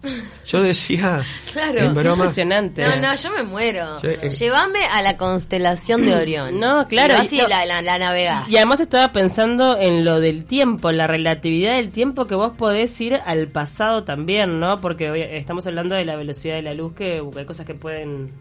yo 0.48 0.64
decía 0.64 1.22
Claro. 1.54 1.78
en 1.80 1.94
broma. 1.94 2.24
Impresionante. 2.24 2.84
No, 2.88 3.02
no, 3.02 3.14
yo 3.16 3.32
me 3.32 3.44
muero. 3.44 4.00
Sí, 4.00 4.08
eh. 4.08 4.30
Llévame 4.32 4.84
a 4.86 5.04
la 5.04 5.16
constelación 5.16 6.04
de 6.04 6.16
Orión. 6.16 6.60
No, 6.60 6.88
claro, 6.88 7.14
Y 7.14 7.18
y 7.18 7.20
así 7.20 7.38
no- 7.38 7.48
la, 7.48 7.66
la, 7.68 7.84
la 7.84 8.00
navegás. 8.00 8.52
Y 8.52 8.58
además 8.58 8.80
estaba 8.80 9.14
pensando 9.14 9.78
en 9.78 10.04
lo 10.04 10.20
del 10.20 10.46
tiempo, 10.46 10.92
la 10.92 11.06
relatividad 11.06 11.76
del 11.76 11.92
tiempo 11.92 12.26
que 12.26 12.34
vos 12.34 12.58
podés 12.58 13.00
ir 13.00 13.14
al 13.26 13.48
pasado 13.50 14.04
también, 14.04 14.60
¿no? 14.60 14.82
Porque 14.82 15.12
hoy 15.12 15.22
estamos 15.22 15.68
hablando 15.68 15.94
de 15.94 16.06
la 16.06 16.16
velocidad 16.16 16.56
de 16.56 16.64
la 16.64 16.74
luz, 16.74 16.94
que 16.96 17.22
hay 17.38 17.46
cosas 17.46 17.68
que 17.68 17.76
pueden 17.76 18.32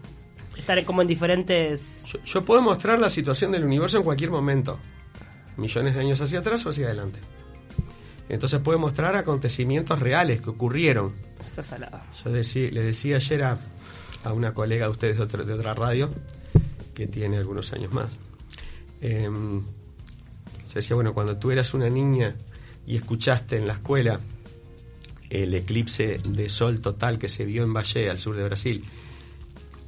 estar 0.57 0.83
como 0.85 1.01
en 1.01 1.07
diferentes... 1.07 2.03
Yo, 2.07 2.19
yo 2.23 2.43
puedo 2.45 2.61
mostrar 2.61 2.99
la 2.99 3.09
situación 3.09 3.51
del 3.51 3.63
universo 3.63 3.97
en 3.97 4.03
cualquier 4.03 4.31
momento, 4.31 4.79
millones 5.57 5.95
de 5.95 6.01
años 6.01 6.21
hacia 6.21 6.39
atrás 6.39 6.65
o 6.65 6.69
hacia 6.69 6.87
adelante. 6.87 7.19
Entonces 8.29 8.59
puedo 8.61 8.79
mostrar 8.79 9.15
acontecimientos 9.15 9.99
reales 9.99 10.41
que 10.41 10.49
ocurrieron. 10.49 11.13
Está 11.39 11.63
salado. 11.63 11.99
Yo 12.23 12.31
decí- 12.31 12.71
le 12.71 12.83
decía 12.83 13.17
ayer 13.17 13.43
a, 13.43 13.59
a 14.23 14.33
una 14.33 14.53
colega 14.53 14.85
de 14.85 14.91
ustedes 14.91 15.17
de, 15.17 15.23
otro- 15.23 15.43
de 15.43 15.53
otra 15.53 15.73
radio, 15.73 16.09
que 16.93 17.07
tiene 17.07 17.37
algunos 17.37 17.73
años 17.73 17.91
más. 17.93 18.17
Em, 19.01 19.61
yo 19.61 20.73
decía, 20.75 20.95
bueno, 20.95 21.13
cuando 21.13 21.37
tú 21.37 21.51
eras 21.51 21.73
una 21.73 21.89
niña 21.89 22.35
y 22.87 22.95
escuchaste 22.95 23.57
en 23.57 23.67
la 23.67 23.73
escuela 23.73 24.19
el 25.29 25.53
eclipse 25.53 26.19
de 26.25 26.49
sol 26.49 26.79
total 26.81 27.17
que 27.17 27.27
se 27.29 27.45
vio 27.45 27.63
en 27.63 27.73
Valle, 27.73 28.09
al 28.09 28.17
sur 28.17 28.35
de 28.35 28.43
Brasil, 28.43 28.85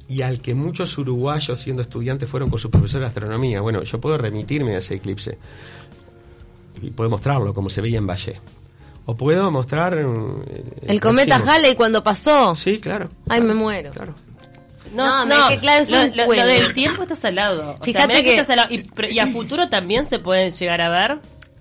y 0.08 0.22
al 0.22 0.40
que 0.40 0.54
muchos 0.54 0.96
uruguayos 0.98 1.58
siendo 1.58 1.82
estudiantes 1.82 2.28
fueron 2.28 2.50
con 2.50 2.58
su 2.58 2.70
profesor 2.70 3.00
de 3.00 3.06
astronomía, 3.06 3.60
bueno, 3.60 3.82
yo 3.82 4.00
puedo 4.00 4.18
remitirme 4.18 4.74
a 4.74 4.78
ese 4.78 4.94
eclipse 4.96 5.38
y 6.82 6.90
puedo 6.90 7.08
mostrarlo 7.10 7.54
como 7.54 7.70
se 7.70 7.80
veía 7.80 7.98
en 7.98 8.06
Valle. 8.06 8.40
O 9.06 9.14
puedo 9.16 9.50
mostrar... 9.50 9.94
eh, 9.98 10.04
El 10.82 11.00
cometa. 11.00 11.36
Halley 11.46 11.74
cuando 11.74 12.02
pasó. 12.02 12.54
Sí, 12.54 12.78
claro. 12.80 13.10
Ay, 13.28 13.40
me 13.42 13.52
muero. 13.54 13.90
Claro. 13.92 14.14
No, 14.94 15.26
me- 15.26 15.34
es 15.34 15.40
que 15.48 15.58
claro, 15.60 15.82
es 15.82 15.90
lo, 15.90 16.00
un 16.02 16.16
lo- 16.16 16.26
lo 16.26 16.46
del 16.46 16.72
tiempo 16.72 17.02
está 17.02 17.14
salado. 17.14 17.72
O 17.72 17.76
sea, 17.76 17.84
Fíjate 17.84 18.14
que, 18.14 18.22
que- 18.24 18.30
está 18.32 18.44
salado. 18.44 18.72
Y, 18.72 18.78
pero- 18.78 19.10
y 19.10 19.18
a 19.18 19.26
futuro 19.26 19.68
también 19.68 20.04
se 20.04 20.18
pueden 20.20 20.50
llegar 20.50 20.80
a 20.80 20.88
ver. 20.90 21.18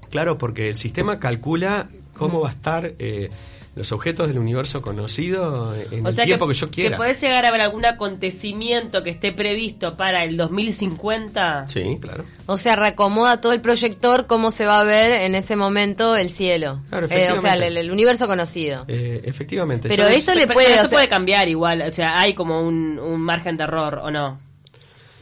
Claro, 0.10 0.38
porque 0.38 0.70
el 0.70 0.78
sistema 0.78 1.20
calcula 1.20 1.88
cómo 2.18 2.40
va 2.42 2.50
a 2.50 2.52
estar, 2.54 2.94
eh, 3.00 3.30
los 3.76 3.92
objetos 3.92 4.28
del 4.28 4.38
universo 4.38 4.82
conocido 4.82 5.74
en 5.76 6.06
O 6.06 6.10
el 6.10 6.14
sea 6.14 6.26
tiempo 6.26 6.48
que, 6.48 6.54
que, 6.54 6.60
yo 6.60 6.70
quiera. 6.70 6.90
que 6.92 6.98
podés 6.98 7.20
llegar 7.22 7.46
a 7.46 7.52
ver 7.52 7.62
algún 7.62 7.86
acontecimiento 7.86 9.02
que 9.04 9.10
esté 9.10 9.32
previsto 9.32 9.96
para 9.98 10.24
el 10.24 10.38
2050. 10.38 11.68
Sí, 11.68 11.98
claro. 12.00 12.24
O 12.46 12.58
sea, 12.58 12.76
reacomoda 12.76 13.42
todo 13.42 13.52
el 13.54 13.62
proyector 13.62 14.28
cómo 14.28 14.52
se 14.52 14.66
va 14.66 14.80
a 14.80 14.84
ver 14.84 15.12
en 15.12 15.36
ese 15.36 15.56
momento 15.56 16.16
el 16.16 16.30
cielo. 16.30 16.82
Claro, 16.90 17.08
Eh, 17.10 17.32
o 17.32 17.38
sea, 17.38 17.54
el, 17.56 17.78
el 17.78 17.92
universo 17.92 18.28
conocido. 18.28 18.86
Eh, 18.88 19.22
efectivamente. 19.26 19.90
Pero 19.90 20.04
Yo- 20.04 20.10
esto 20.10 20.34
le 20.36 20.42
Pero 20.42 20.54
puede 20.54 20.88
puede 20.90 21.08
cambiar 21.08 21.48
igual, 21.48 21.82
o 21.82 21.92
sea, 21.92 22.20
hay 22.20 22.34
como 22.36 22.62
un, 22.62 23.00
un 23.00 23.20
margen 23.22 23.58
de 23.58 23.64
error, 23.64 24.00
¿o 24.04 24.12
no? 24.12 24.40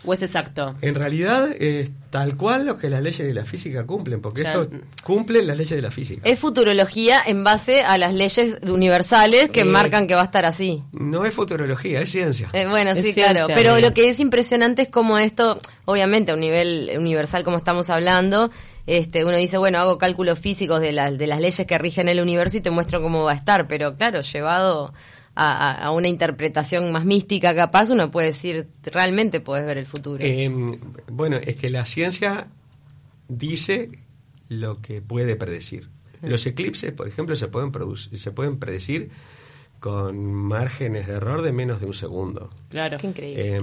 ¿O 0.03 0.13
es 0.13 0.23
exacto? 0.23 0.73
En 0.81 0.95
realidad 0.95 1.49
es 1.59 1.91
tal 2.09 2.35
cual 2.35 2.65
lo 2.65 2.77
que 2.77 2.89
las 2.89 3.03
leyes 3.03 3.25
de 3.27 3.33
la 3.33 3.45
física 3.45 3.85
cumplen, 3.85 4.19
porque 4.19 4.41
O 4.41 4.43
sea, 4.43 4.61
esto 4.63 4.75
cumple 5.03 5.43
las 5.43 5.57
leyes 5.57 5.75
de 5.75 5.81
la 5.81 5.91
física. 5.91 6.21
Es 6.27 6.39
futurología 6.39 7.21
en 7.25 7.43
base 7.43 7.83
a 7.83 7.97
las 7.99 8.13
leyes 8.13 8.57
universales 8.63 9.49
que 9.51 9.61
Eh, 9.61 9.65
marcan 9.65 10.07
que 10.07 10.15
va 10.15 10.21
a 10.21 10.25
estar 10.25 10.45
así. 10.45 10.83
No 10.91 11.23
es 11.25 11.33
futurología, 11.33 12.01
es 12.01 12.11
ciencia. 12.11 12.49
Eh, 12.53 12.65
bueno, 12.67 12.91
Es 12.91 12.97
sí, 12.97 13.13
ciencia, 13.13 13.45
claro. 13.45 13.53
Pero 13.55 13.79
lo 13.79 13.93
que 13.93 14.09
es 14.09 14.19
impresionante 14.19 14.81
es 14.83 14.87
como 14.89 15.17
esto, 15.19 15.59
obviamente 15.85 16.31
a 16.31 16.33
un 16.33 16.41
nivel 16.41 16.89
universal 16.97 17.43
como 17.43 17.57
estamos 17.57 17.89
hablando, 17.91 18.49
este, 18.87 19.23
uno 19.23 19.37
dice, 19.37 19.57
bueno, 19.59 19.77
hago 19.77 19.97
cálculos 19.99 20.39
físicos 20.39 20.81
de, 20.81 20.91
las 20.93 21.15
de 21.17 21.27
las 21.27 21.39
leyes 21.39 21.65
que 21.67 21.77
rigen 21.77 22.09
el 22.09 22.19
universo 22.19 22.57
y 22.57 22.61
te 22.61 22.71
muestro 22.71 23.01
cómo 23.01 23.23
va 23.23 23.33
a 23.33 23.35
estar. 23.35 23.67
Pero 23.67 23.95
claro, 23.95 24.21
llevado 24.21 24.93
a, 25.35 25.85
a- 25.85 25.91
una 25.91 26.07
interpretación 26.07 26.91
más 26.91 27.05
mística 27.05 27.55
capaz, 27.55 27.89
uno 27.89 28.11
puede 28.11 28.27
decir, 28.27 28.67
realmente 28.83 29.39
puedes 29.39 29.65
ver 29.65 29.77
el 29.77 29.85
futuro. 29.85 30.23
Eh, 30.23 30.49
bueno, 31.11 31.37
es 31.37 31.55
que 31.55 31.69
la 31.69 31.85
ciencia 31.85 32.47
dice 33.27 33.89
lo 34.49 34.81
que 34.81 35.01
puede 35.01 35.35
predecir. 35.35 35.87
Los 36.21 36.45
eclipses, 36.45 36.91
por 36.91 37.07
ejemplo, 37.07 37.35
se 37.35 37.47
pueden, 37.47 37.71
produc- 37.71 38.15
se 38.15 38.31
pueden 38.31 38.59
predecir 38.59 39.09
con 39.79 40.31
márgenes 40.33 41.07
de 41.07 41.13
error 41.13 41.41
de 41.41 41.51
menos 41.51 41.79
de 41.79 41.87
un 41.87 41.93
segundo. 41.95 42.49
Claro. 42.69 42.97
Qué 42.99 43.07
increíble. 43.07 43.55
Eh, 43.57 43.61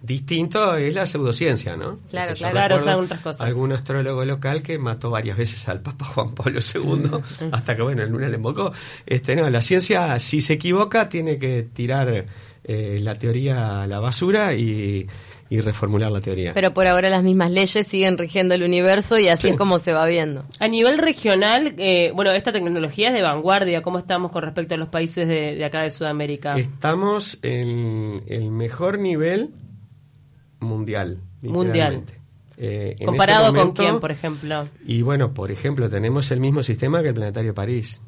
distinto 0.00 0.76
es 0.76 0.94
la 0.94 1.06
pseudociencia, 1.06 1.76
¿no? 1.76 1.98
Claro, 2.10 2.34
yo 2.34 2.48
claro. 2.50 2.80
Son 2.80 3.04
otras 3.04 3.20
cosas. 3.20 3.40
Algún 3.40 3.72
astrólogo 3.72 4.24
local 4.24 4.62
que 4.62 4.78
mató 4.78 5.10
varias 5.10 5.36
veces 5.36 5.68
al 5.68 5.80
Papa 5.80 6.04
Juan 6.04 6.34
Pablo 6.34 6.60
II, 6.60 7.10
hasta 7.52 7.74
que, 7.76 7.82
bueno, 7.82 8.02
el 8.02 8.10
luna 8.10 8.28
le 8.28 8.36
invocó. 8.36 8.72
Este, 9.06 9.34
no, 9.36 9.48
la 9.50 9.62
ciencia, 9.62 10.18
si 10.20 10.40
se 10.40 10.54
equivoca, 10.54 11.08
tiene 11.08 11.38
que 11.38 11.62
tirar 11.72 12.26
eh, 12.64 12.98
la 13.02 13.14
teoría 13.16 13.82
a 13.82 13.86
la 13.86 13.98
basura 14.00 14.54
y, 14.54 15.06
y 15.48 15.60
reformular 15.60 16.10
la 16.12 16.20
teoría. 16.20 16.52
Pero 16.54 16.74
por 16.74 16.86
ahora 16.86 17.08
las 17.08 17.22
mismas 17.22 17.50
leyes 17.50 17.86
siguen 17.86 18.18
rigiendo 18.18 18.54
el 18.54 18.62
universo 18.64 19.18
y 19.18 19.28
así 19.28 19.42
Sí. 19.42 19.48
es 19.50 19.56
como 19.56 19.78
se 19.78 19.92
va 19.92 20.04
viendo. 20.06 20.44
A 20.60 20.68
nivel 20.68 20.98
regional, 20.98 21.74
eh, 21.78 22.10
bueno, 22.14 22.32
esta 22.32 22.52
tecnología 22.52 23.08
es 23.08 23.14
de 23.14 23.22
vanguardia. 23.22 23.82
¿Cómo 23.82 23.98
estamos 23.98 24.30
con 24.32 24.42
respecto 24.42 24.74
a 24.74 24.78
los 24.78 24.88
países 24.88 25.26
de, 25.28 25.54
de 25.54 25.64
acá 25.64 25.82
de 25.82 25.90
Sudamérica? 25.90 26.56
Estamos 26.58 27.38
en 27.42 28.22
el 28.26 28.50
mejor 28.50 28.98
nivel 28.98 29.50
mundial. 30.60 31.18
Mundial. 31.42 32.04
Eh, 32.58 32.96
en 32.98 33.06
Comparado 33.06 33.48
este 33.48 33.58
con 33.60 33.72
quién, 33.72 34.00
por 34.00 34.10
ejemplo. 34.10 34.68
Y 34.86 35.02
bueno, 35.02 35.34
por 35.34 35.50
ejemplo, 35.50 35.88
tenemos 35.90 36.30
el 36.30 36.40
mismo 36.40 36.62
sistema 36.62 37.02
que 37.02 37.08
el 37.08 37.14
Planetario 37.14 37.54
París. 37.54 38.00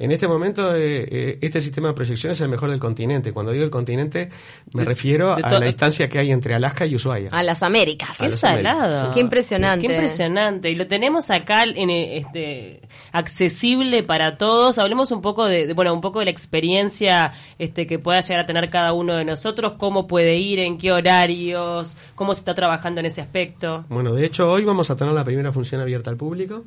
En 0.00 0.10
este 0.12 0.26
momento, 0.26 0.74
eh, 0.74 1.06
eh, 1.10 1.38
este 1.42 1.60
sistema 1.60 1.88
de 1.88 1.94
proyección 1.94 2.32
es 2.32 2.40
el 2.40 2.48
mejor 2.48 2.70
del 2.70 2.80
continente. 2.80 3.32
Cuando 3.34 3.52
digo 3.52 3.64
el 3.64 3.70
continente, 3.70 4.30
me 4.72 4.80
De- 4.82 4.88
refiero 4.88 5.36
de 5.36 5.42
a 5.44 5.50
la 5.60 5.66
distancia 5.66 6.08
que 6.08 6.18
hay 6.18 6.30
entre 6.32 6.54
Alaska 6.54 6.86
y 6.86 6.94
Ushuaia. 6.94 7.28
A 7.30 7.42
las 7.42 7.62
Américas. 7.62 8.16
Qué 8.18 8.32
salado. 8.32 9.08
sí. 9.08 9.14
Qué 9.14 9.20
impresionante. 9.20 9.86
Qué 9.86 9.92
impresionante. 9.92 10.70
Y 10.70 10.74
lo 10.74 10.86
tenemos 10.86 11.30
acá 11.30 11.64
en 11.64 11.90
eh, 11.90 12.16
este 12.16 12.80
accesible 13.12 14.02
para 14.02 14.38
todos. 14.38 14.78
Hablemos 14.78 15.12
un 15.12 15.20
poco 15.20 15.44
de, 15.44 15.66
de- 15.66 15.74
bueno, 15.74 15.92
un 15.92 16.00
poco 16.00 16.20
de 16.20 16.24
la 16.24 16.30
experiencia 16.30 17.32
este 17.58 17.86
que 17.86 17.98
pueda 17.98 18.20
llegar 18.22 18.40
a 18.44 18.46
tener 18.46 18.70
cada 18.70 18.94
uno 18.94 19.14
de 19.16 19.26
nosotros, 19.26 19.74
cómo 19.76 20.06
puede 20.06 20.38
ir, 20.38 20.60
en 20.60 20.78
qué 20.78 20.92
horarios, 20.92 21.98
cómo 22.14 22.32
se 22.32 22.38
está 22.40 22.54
trabajando 22.54 23.00
en 23.00 23.06
ese 23.06 23.20
aspecto. 23.20 23.84
Bueno, 23.90 24.14
de 24.14 24.24
hecho, 24.24 24.50
hoy 24.50 24.64
vamos 24.64 24.88
a 24.90 24.96
tener 24.96 25.12
la 25.12 25.24
primera 25.24 25.52
función 25.52 25.80
abierta 25.82 26.08
al 26.08 26.16
público. 26.16 26.64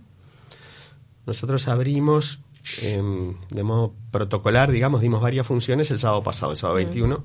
Nosotros 1.25 1.67
abrimos 1.67 2.39
em, 2.81 3.35
de 3.49 3.63
modo 3.63 3.93
protocolar, 4.11 4.71
digamos, 4.71 5.01
dimos 5.01 5.21
varias 5.21 5.45
funciones 5.45 5.91
el 5.91 5.99
sábado 5.99 6.23
pasado, 6.23 6.51
el 6.51 6.57
sábado 6.57 6.77
21, 6.77 7.23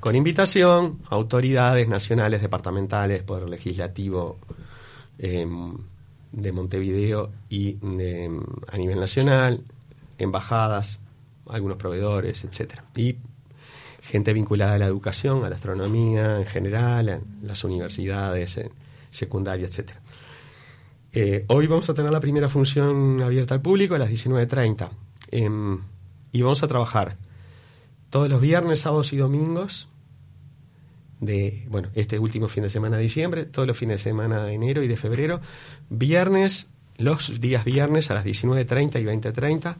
con 0.00 0.16
invitación, 0.16 0.98
autoridades 1.08 1.88
nacionales, 1.88 2.42
departamentales, 2.42 3.22
Poder 3.22 3.48
Legislativo 3.48 4.38
em, 5.18 5.76
de 6.32 6.52
Montevideo 6.52 7.30
y 7.48 7.78
em, 7.82 8.40
a 8.68 8.76
nivel 8.76 8.98
nacional, 8.98 9.62
embajadas, 10.18 10.98
algunos 11.48 11.76
proveedores, 11.76 12.44
etcétera. 12.44 12.84
Y 12.96 13.16
gente 14.02 14.32
vinculada 14.32 14.74
a 14.74 14.78
la 14.78 14.86
educación, 14.86 15.44
a 15.44 15.48
la 15.48 15.56
astronomía 15.56 16.38
en 16.38 16.46
general, 16.46 17.08
en 17.08 17.22
las 17.42 17.62
universidades, 17.64 18.56
en 18.56 18.70
secundaria, 19.10 19.66
etcétera. 19.66 20.00
Eh, 21.14 21.44
hoy 21.48 21.66
vamos 21.66 21.90
a 21.90 21.94
tener 21.94 22.10
la 22.10 22.20
primera 22.20 22.48
función 22.48 23.20
abierta 23.20 23.54
al 23.54 23.60
público 23.60 23.94
a 23.94 23.98
las 23.98 24.08
19.30 24.08 24.88
em, 25.30 25.78
y 26.32 26.40
vamos 26.40 26.62
a 26.62 26.68
trabajar 26.68 27.18
todos 28.08 28.30
los 28.30 28.40
viernes, 28.40 28.80
sábados 28.80 29.12
y 29.12 29.18
domingos 29.18 29.90
de, 31.20 31.66
bueno, 31.68 31.90
este 31.94 32.18
último 32.18 32.48
fin 32.48 32.62
de 32.62 32.70
semana 32.70 32.96
de 32.96 33.02
diciembre, 33.02 33.44
todos 33.44 33.68
los 33.68 33.76
fines 33.76 34.02
de 34.02 34.10
semana 34.10 34.42
de 34.42 34.54
enero 34.54 34.82
y 34.82 34.88
de 34.88 34.96
febrero, 34.96 35.40
viernes, 35.90 36.68
los 36.96 37.40
días 37.40 37.66
viernes 37.66 38.10
a 38.10 38.14
las 38.14 38.24
19.30 38.24 39.00
y 39.00 39.04
20.30 39.04 39.76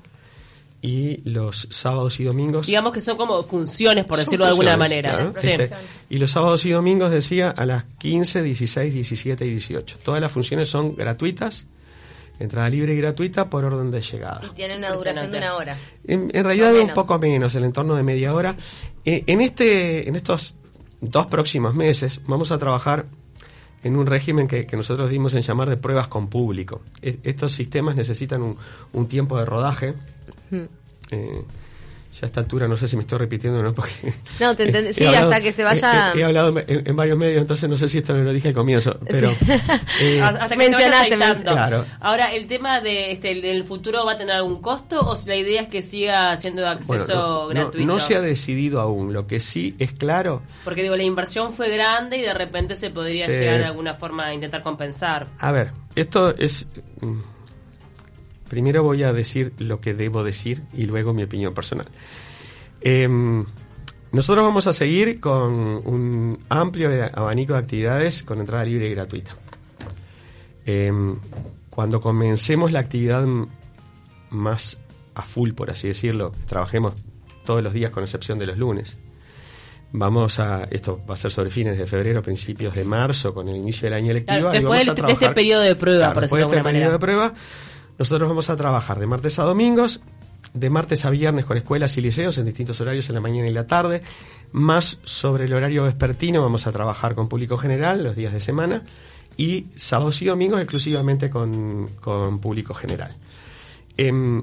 y 0.84 1.18
los 1.30 1.68
sábados 1.70 2.18
y 2.18 2.24
domingos 2.24 2.66
Digamos 2.66 2.92
que 2.92 3.00
son 3.00 3.16
como 3.16 3.42
funciones, 3.44 4.04
por 4.04 4.18
decirlo 4.18 4.44
de 4.46 4.50
alguna 4.50 4.76
manera. 4.76 5.12
claro. 5.12 5.34
Sí. 5.38 5.50
Este, 5.50 5.76
y 6.10 6.18
los 6.18 6.32
sábados 6.32 6.64
y 6.66 6.70
domingos, 6.70 7.10
decía, 7.12 7.50
a 7.50 7.64
las 7.64 7.84
15, 7.98 8.42
16, 8.42 8.92
17 8.92 9.46
y 9.46 9.50
18. 9.50 9.98
Todas 10.04 10.20
las 10.20 10.32
funciones 10.32 10.68
son 10.68 10.96
gratuitas, 10.96 11.66
entrada 12.40 12.68
libre 12.68 12.94
y 12.94 12.96
gratuita 12.96 13.48
por 13.48 13.64
orden 13.64 13.90
de 13.92 14.00
llegada. 14.00 14.40
Y 14.44 14.54
tiene 14.56 14.76
una 14.76 14.92
duración 14.92 15.30
de 15.30 15.38
una 15.38 15.54
hora. 15.54 15.76
En, 16.04 16.30
en 16.34 16.44
realidad 16.44 16.74
un 16.74 16.92
poco 16.94 17.16
menos, 17.18 17.54
el 17.54 17.62
entorno 17.64 17.94
de 17.94 18.02
media 18.02 18.34
hora. 18.34 18.56
Eh, 19.04 19.22
en, 19.28 19.40
este, 19.40 20.08
en 20.08 20.16
estos 20.16 20.56
dos 21.00 21.26
próximos 21.26 21.74
meses 21.74 22.20
vamos 22.26 22.50
a 22.50 22.58
trabajar 22.58 23.06
en 23.84 23.96
un 23.96 24.06
régimen 24.06 24.46
que, 24.48 24.66
que 24.66 24.76
nosotros 24.76 25.10
dimos 25.10 25.34
en 25.34 25.42
llamar 25.42 25.68
de 25.68 25.76
pruebas 25.76 26.08
con 26.08 26.28
público. 26.28 26.82
E- 27.02 27.18
estos 27.22 27.52
sistemas 27.52 27.94
necesitan 27.96 28.42
un, 28.42 28.56
un 28.92 29.06
tiempo 29.08 29.38
de 29.38 29.44
rodaje. 29.44 29.94
Eh, 31.10 31.42
ya 32.12 32.24
a 32.24 32.26
esta 32.26 32.40
altura 32.40 32.68
no 32.68 32.76
sé 32.76 32.86
si 32.88 32.94
me 32.96 33.02
estoy 33.02 33.18
repitiendo 33.20 33.60
o 33.60 33.62
no, 33.62 33.72
porque... 33.72 34.12
No, 34.38 34.54
te 34.54 34.64
entendí. 34.64 34.92
Sí, 34.94 35.02
hablado- 35.06 35.30
hasta 35.30 35.40
que 35.42 35.50
se 35.52 35.64
vaya- 35.64 36.12
He, 36.14 36.18
he 36.20 36.24
hablado 36.24 36.58
en, 36.58 36.86
en 36.86 36.94
varios 36.94 37.16
medios, 37.16 37.40
entonces 37.40 37.70
no 37.70 37.76
sé 37.78 37.88
si 37.88 37.98
esto 37.98 38.12
lo 38.12 38.30
dije 38.34 38.48
al 38.48 38.54
comienzo, 38.54 38.98
pero... 39.08 39.30
eh, 40.02 40.20
Hasta 40.22 40.46
que 40.50 40.56
Mencionaste, 40.58 41.14
aceitando. 41.14 41.52
Claro. 41.52 41.86
Ahora, 42.00 42.34
¿el 42.34 42.46
tema 42.48 42.82
de 42.82 43.12
este, 43.12 43.30
el, 43.30 43.40
del 43.40 43.64
futuro 43.64 44.04
va 44.04 44.12
a 44.12 44.16
tener 44.18 44.36
algún 44.36 44.60
costo 44.60 45.00
o 45.00 45.16
si 45.16 45.30
la 45.30 45.36
idea 45.36 45.62
es 45.62 45.68
que 45.68 45.80
siga 45.80 46.36
siendo 46.36 46.60
de 46.60 46.66
bueno, 46.74 46.80
acceso 47.02 47.14
no- 47.14 47.40
no- 47.44 47.48
gratuito? 47.48 47.86
no 47.86 47.98
se 47.98 48.14
ha 48.16 48.20
decidido 48.20 48.82
aún. 48.82 49.14
Lo 49.14 49.26
que 49.26 49.40
sí 49.40 49.74
es 49.78 49.92
claro 49.92 50.42
Porque 50.64 50.82
digo, 50.82 50.94
la 50.96 51.04
inversión 51.04 51.50
fue 51.54 51.70
grande 51.70 52.18
y 52.18 52.20
de 52.20 52.34
repente 52.34 52.74
se 52.76 52.90
podría 52.90 53.24
Sí. 53.24 53.32
llegar 53.38 53.56
de 53.58 53.64
alguna 53.64 53.94
forma 53.94 54.26
a 54.26 54.34
intentar 54.34 54.60
compensar. 54.60 55.28
A 55.38 55.50
ver, 55.50 55.70
esto 55.96 56.36
es... 56.36 56.66
Primero 58.52 58.82
voy 58.82 59.02
a 59.02 59.14
decir 59.14 59.54
lo 59.56 59.80
que 59.80 59.94
debo 59.94 60.22
decir 60.22 60.60
y 60.76 60.84
luego 60.84 61.14
mi 61.14 61.22
opinión 61.22 61.54
personal. 61.54 61.86
Em, 62.82 63.46
nosotros 64.12 64.44
vamos 64.44 64.66
a 64.66 64.74
seguir 64.74 65.20
con 65.20 65.50
un 65.86 66.38
amplio 66.50 66.90
abanico 67.14 67.54
de 67.54 67.60
actividades 67.60 68.22
con 68.22 68.40
entrada 68.40 68.62
libre 68.66 68.88
y 68.88 68.90
gratuita. 68.90 69.34
Em, 70.66 71.16
cuando 71.70 72.02
comencemos 72.02 72.72
la 72.72 72.80
actividad 72.80 73.26
más 74.28 74.76
a 75.14 75.22
full, 75.22 75.52
por 75.52 75.70
así 75.70 75.88
decirlo, 75.88 76.32
trabajemos 76.46 76.94
todos 77.46 77.62
los 77.62 77.72
días 77.72 77.90
con 77.90 78.02
excepción 78.02 78.38
de 78.38 78.48
los 78.48 78.58
lunes. 78.58 78.98
Vamos 79.92 80.38
a, 80.40 80.64
esto 80.70 81.00
va 81.08 81.14
a 81.14 81.16
ser 81.16 81.30
sobre 81.30 81.48
fines 81.48 81.78
de 81.78 81.86
febrero, 81.86 82.20
principios 82.20 82.74
de 82.74 82.84
marzo, 82.84 83.32
con 83.32 83.48
el 83.48 83.56
inicio 83.56 83.86
del 83.88 83.94
año 83.94 84.12
lectivo. 84.12 84.40
Claro, 84.40 84.54
y 84.54 84.60
después 84.60 84.86
vamos 84.86 84.86
del- 84.86 84.90
a 84.90 84.94
de 85.06 85.12
este 85.12 85.16
trabajar- 85.18 85.34
periodo 85.34 85.62
de 85.62 85.74
prueba, 85.74 85.98
Claro, 86.00 86.12
por 86.14 86.22
decirlo 86.22 86.36
de 86.36 86.42
de 86.42 86.46
este 86.46 86.56
alguna 86.58 86.72
periodo 86.72 86.92
de 86.92 86.98
prueba, 86.98 87.34
nosotros 87.98 88.28
vamos 88.28 88.50
a 88.50 88.56
trabajar 88.56 88.98
de 88.98 89.06
martes 89.06 89.38
a 89.38 89.44
domingos, 89.44 90.00
de 90.54 90.70
martes 90.70 91.04
a 91.04 91.10
viernes 91.10 91.44
con 91.44 91.56
escuelas 91.56 91.96
y 91.96 92.00
liceos 92.00 92.38
en 92.38 92.44
distintos 92.44 92.80
horarios 92.80 93.08
en 93.08 93.14
la 93.14 93.20
mañana 93.20 93.48
y 93.48 93.52
la 93.52 93.66
tarde, 93.66 94.02
más 94.52 94.98
sobre 95.04 95.44
el 95.44 95.52
horario 95.52 95.84
vespertino 95.84 96.42
vamos 96.42 96.66
a 96.66 96.72
trabajar 96.72 97.14
con 97.14 97.28
público 97.28 97.56
general 97.56 98.04
los 98.04 98.16
días 98.16 98.32
de 98.32 98.40
semana 98.40 98.82
y 99.36 99.66
sábados 99.76 100.20
y 100.20 100.26
domingos 100.26 100.60
exclusivamente 100.60 101.30
con, 101.30 101.88
con 102.00 102.38
público 102.38 102.74
general. 102.74 103.16
Em, 103.96 104.42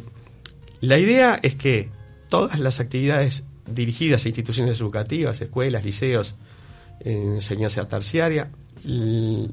la 0.81 0.97
idea 0.97 1.39
es 1.41 1.55
que 1.55 1.89
todas 2.29 2.59
las 2.59 2.79
actividades 2.79 3.43
dirigidas 3.65 4.25
a 4.25 4.29
instituciones 4.29 4.79
educativas, 4.79 5.41
escuelas, 5.41 5.83
liceos, 5.83 6.35
en 7.01 7.33
enseñanza 7.33 7.87
terciaria, 7.87 8.49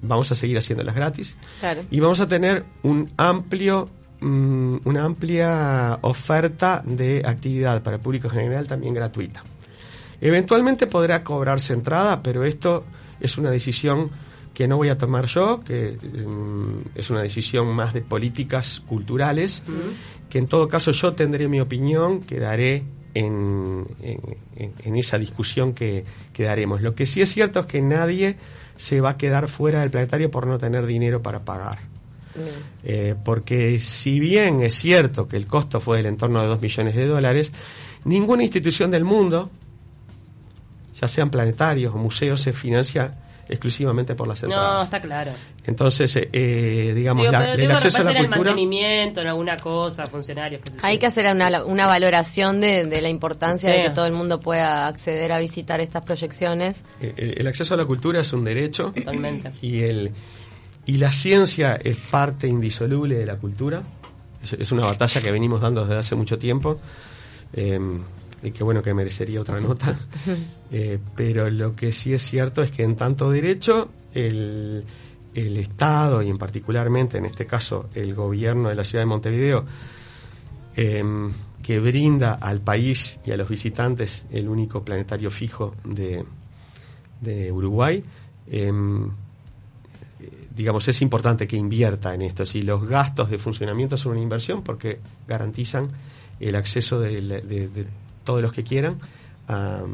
vamos 0.02 0.30
a 0.32 0.34
seguir 0.34 0.56
haciéndolas 0.58 0.94
gratis 0.94 1.36
Claro. 1.60 1.82
y 1.90 2.00
vamos 2.00 2.20
a 2.20 2.28
tener 2.28 2.64
un 2.82 3.10
amplio 3.16 3.88
mm, 4.20 4.76
una 4.84 5.04
amplia 5.04 5.98
oferta 6.02 6.82
de 6.84 7.22
actividad 7.24 7.82
para 7.82 7.96
el 7.96 8.02
público 8.02 8.28
general 8.30 8.66
también 8.66 8.94
gratuita. 8.94 9.42
Eventualmente 10.20 10.86
podrá 10.86 11.22
cobrarse 11.22 11.72
entrada, 11.74 12.22
pero 12.22 12.44
esto 12.44 12.84
es 13.20 13.36
una 13.38 13.50
decisión 13.50 14.10
que 14.54 14.66
no 14.66 14.78
voy 14.78 14.88
a 14.88 14.96
tomar 14.96 15.26
yo, 15.26 15.60
que 15.62 15.98
mm, 16.02 16.88
es 16.98 17.10
una 17.10 17.20
decisión 17.20 17.66
más 17.74 17.92
de 17.92 18.00
políticas 18.00 18.80
culturales, 18.86 19.62
que 20.30 20.38
en 20.38 20.46
todo 20.46 20.66
caso 20.68 20.92
yo 20.92 21.12
tendré 21.12 21.46
mi 21.48 21.60
opinión, 21.60 22.20
que 22.20 22.40
daré 22.40 22.82
en, 23.16 23.86
en, 24.56 24.96
esa 24.96 25.18
discusión 25.18 25.72
que, 25.72 26.04
que, 26.34 26.44
daremos. 26.44 26.82
Lo 26.82 26.94
que 26.94 27.06
sí 27.06 27.22
es 27.22 27.30
cierto 27.30 27.60
es 27.60 27.66
que 27.66 27.80
nadie 27.80 28.36
se 28.76 29.00
va 29.00 29.10
a 29.10 29.16
quedar 29.16 29.48
fuera 29.48 29.80
del 29.80 29.90
planetario 29.90 30.30
por 30.30 30.46
no 30.46 30.58
tener 30.58 30.84
dinero 30.84 31.22
para 31.22 31.44
pagar. 31.44 31.78
Eh, 32.84 33.14
porque 33.24 33.80
si 33.80 34.20
bien 34.20 34.62
es 34.62 34.74
cierto 34.74 35.26
que 35.26 35.38
el 35.38 35.46
costo 35.46 35.80
fue 35.80 35.96
del 35.96 36.06
entorno 36.06 36.42
de 36.42 36.48
2 36.48 36.60
millones 36.60 36.94
de 36.94 37.06
dólares, 37.06 37.52
ninguna 38.04 38.42
institución 38.42 38.90
del 38.90 39.04
mundo, 39.04 39.50
ya 41.00 41.08
sean 41.08 41.30
planetarios 41.30 41.94
o 41.94 41.98
museos, 41.98 42.42
se 42.42 42.52
financia 42.52 43.12
exclusivamente 43.48 44.14
por 44.14 44.28
las 44.28 44.42
entradas. 44.42 44.74
No, 44.74 44.82
está 44.82 45.00
claro. 45.00 45.32
Entonces, 45.64 46.16
eh, 46.16 46.28
eh 46.32 46.92
digamos, 46.94 47.30
la, 47.30 47.54
el 47.54 47.70
acceso 47.70 47.98
a 47.98 48.04
la 48.04 48.18
cultura... 48.18 48.38
El 48.38 48.44
mantenimiento, 48.44 49.20
en 49.20 49.26
alguna 49.28 49.56
cosa, 49.56 50.06
funcionarios... 50.06 50.62
Hay 50.82 50.98
que 50.98 51.06
hacer 51.06 51.32
una, 51.32 51.64
una 51.64 51.86
valoración 51.86 52.60
de, 52.60 52.86
de 52.86 53.02
la 53.02 53.08
importancia 53.08 53.70
de 53.70 53.82
que 53.82 53.90
todo 53.90 54.06
el 54.06 54.12
mundo 54.12 54.40
pueda 54.40 54.86
acceder 54.86 55.32
a 55.32 55.38
visitar 55.38 55.80
estas 55.80 56.04
proyecciones. 56.04 56.84
Eh, 57.00 57.34
el, 57.38 57.46
acceso 57.46 57.74
a 57.74 57.76
la 57.76 57.84
cultura 57.84 58.20
es 58.20 58.32
un 58.32 58.44
derecho. 58.44 58.92
Totalmente. 58.92 59.52
Y, 59.62 59.82
el, 59.82 60.12
y 60.86 60.98
la 60.98 61.12
ciencia 61.12 61.78
es 61.82 61.96
parte 61.96 62.46
indisoluble 62.46 63.16
de 63.16 63.26
la 63.26 63.36
cultura. 63.36 63.82
Es, 64.42 64.52
es 64.54 64.72
una 64.72 64.84
batalla 64.84 65.20
que 65.20 65.30
venimos 65.30 65.60
dando 65.60 65.84
desde 65.84 65.98
hace 65.98 66.14
mucho 66.14 66.38
tiempo. 66.38 66.78
Eh, 67.52 67.78
y 68.42 68.50
que 68.50 68.64
bueno 68.64 68.82
que 68.82 68.94
merecería 68.94 69.40
otra 69.40 69.60
nota, 69.60 69.98
eh, 70.72 70.98
pero 71.14 71.48
lo 71.50 71.74
que 71.74 71.92
sí 71.92 72.12
es 72.12 72.22
cierto 72.22 72.62
es 72.62 72.70
que 72.70 72.82
en 72.82 72.96
tanto 72.96 73.30
derecho 73.30 73.88
el, 74.14 74.84
el 75.34 75.56
Estado 75.58 76.22
y 76.22 76.30
en 76.30 76.38
particularmente 76.38 77.18
en 77.18 77.26
este 77.26 77.46
caso 77.46 77.88
el 77.94 78.14
gobierno 78.14 78.68
de 78.68 78.74
la 78.74 78.84
ciudad 78.84 79.02
de 79.02 79.06
Montevideo 79.06 79.64
em, 80.76 81.32
que 81.62 81.80
brinda 81.80 82.34
al 82.34 82.60
país 82.60 83.18
y 83.26 83.32
a 83.32 83.36
los 83.36 83.48
visitantes 83.48 84.24
el 84.30 84.48
único 84.48 84.84
planetario 84.84 85.30
fijo 85.30 85.74
de, 85.84 86.24
de 87.20 87.50
Uruguay, 87.50 88.04
em, 88.46 89.10
digamos, 90.54 90.88
es 90.88 91.02
importante 91.02 91.46
que 91.46 91.56
invierta 91.56 92.14
en 92.14 92.22
esto. 92.22 92.46
Si 92.46 92.62
los 92.62 92.86
gastos 92.86 93.30
de 93.30 93.38
funcionamiento 93.38 93.96
son 93.96 94.12
una 94.12 94.22
inversión 94.22 94.62
porque 94.62 95.00
garantizan 95.26 95.88
el 96.40 96.54
acceso 96.56 97.00
de, 97.00 97.20
de 97.20 97.86
todos 98.26 98.42
los 98.42 98.52
que 98.52 98.62
quieran 98.62 99.00
a, 99.48 99.84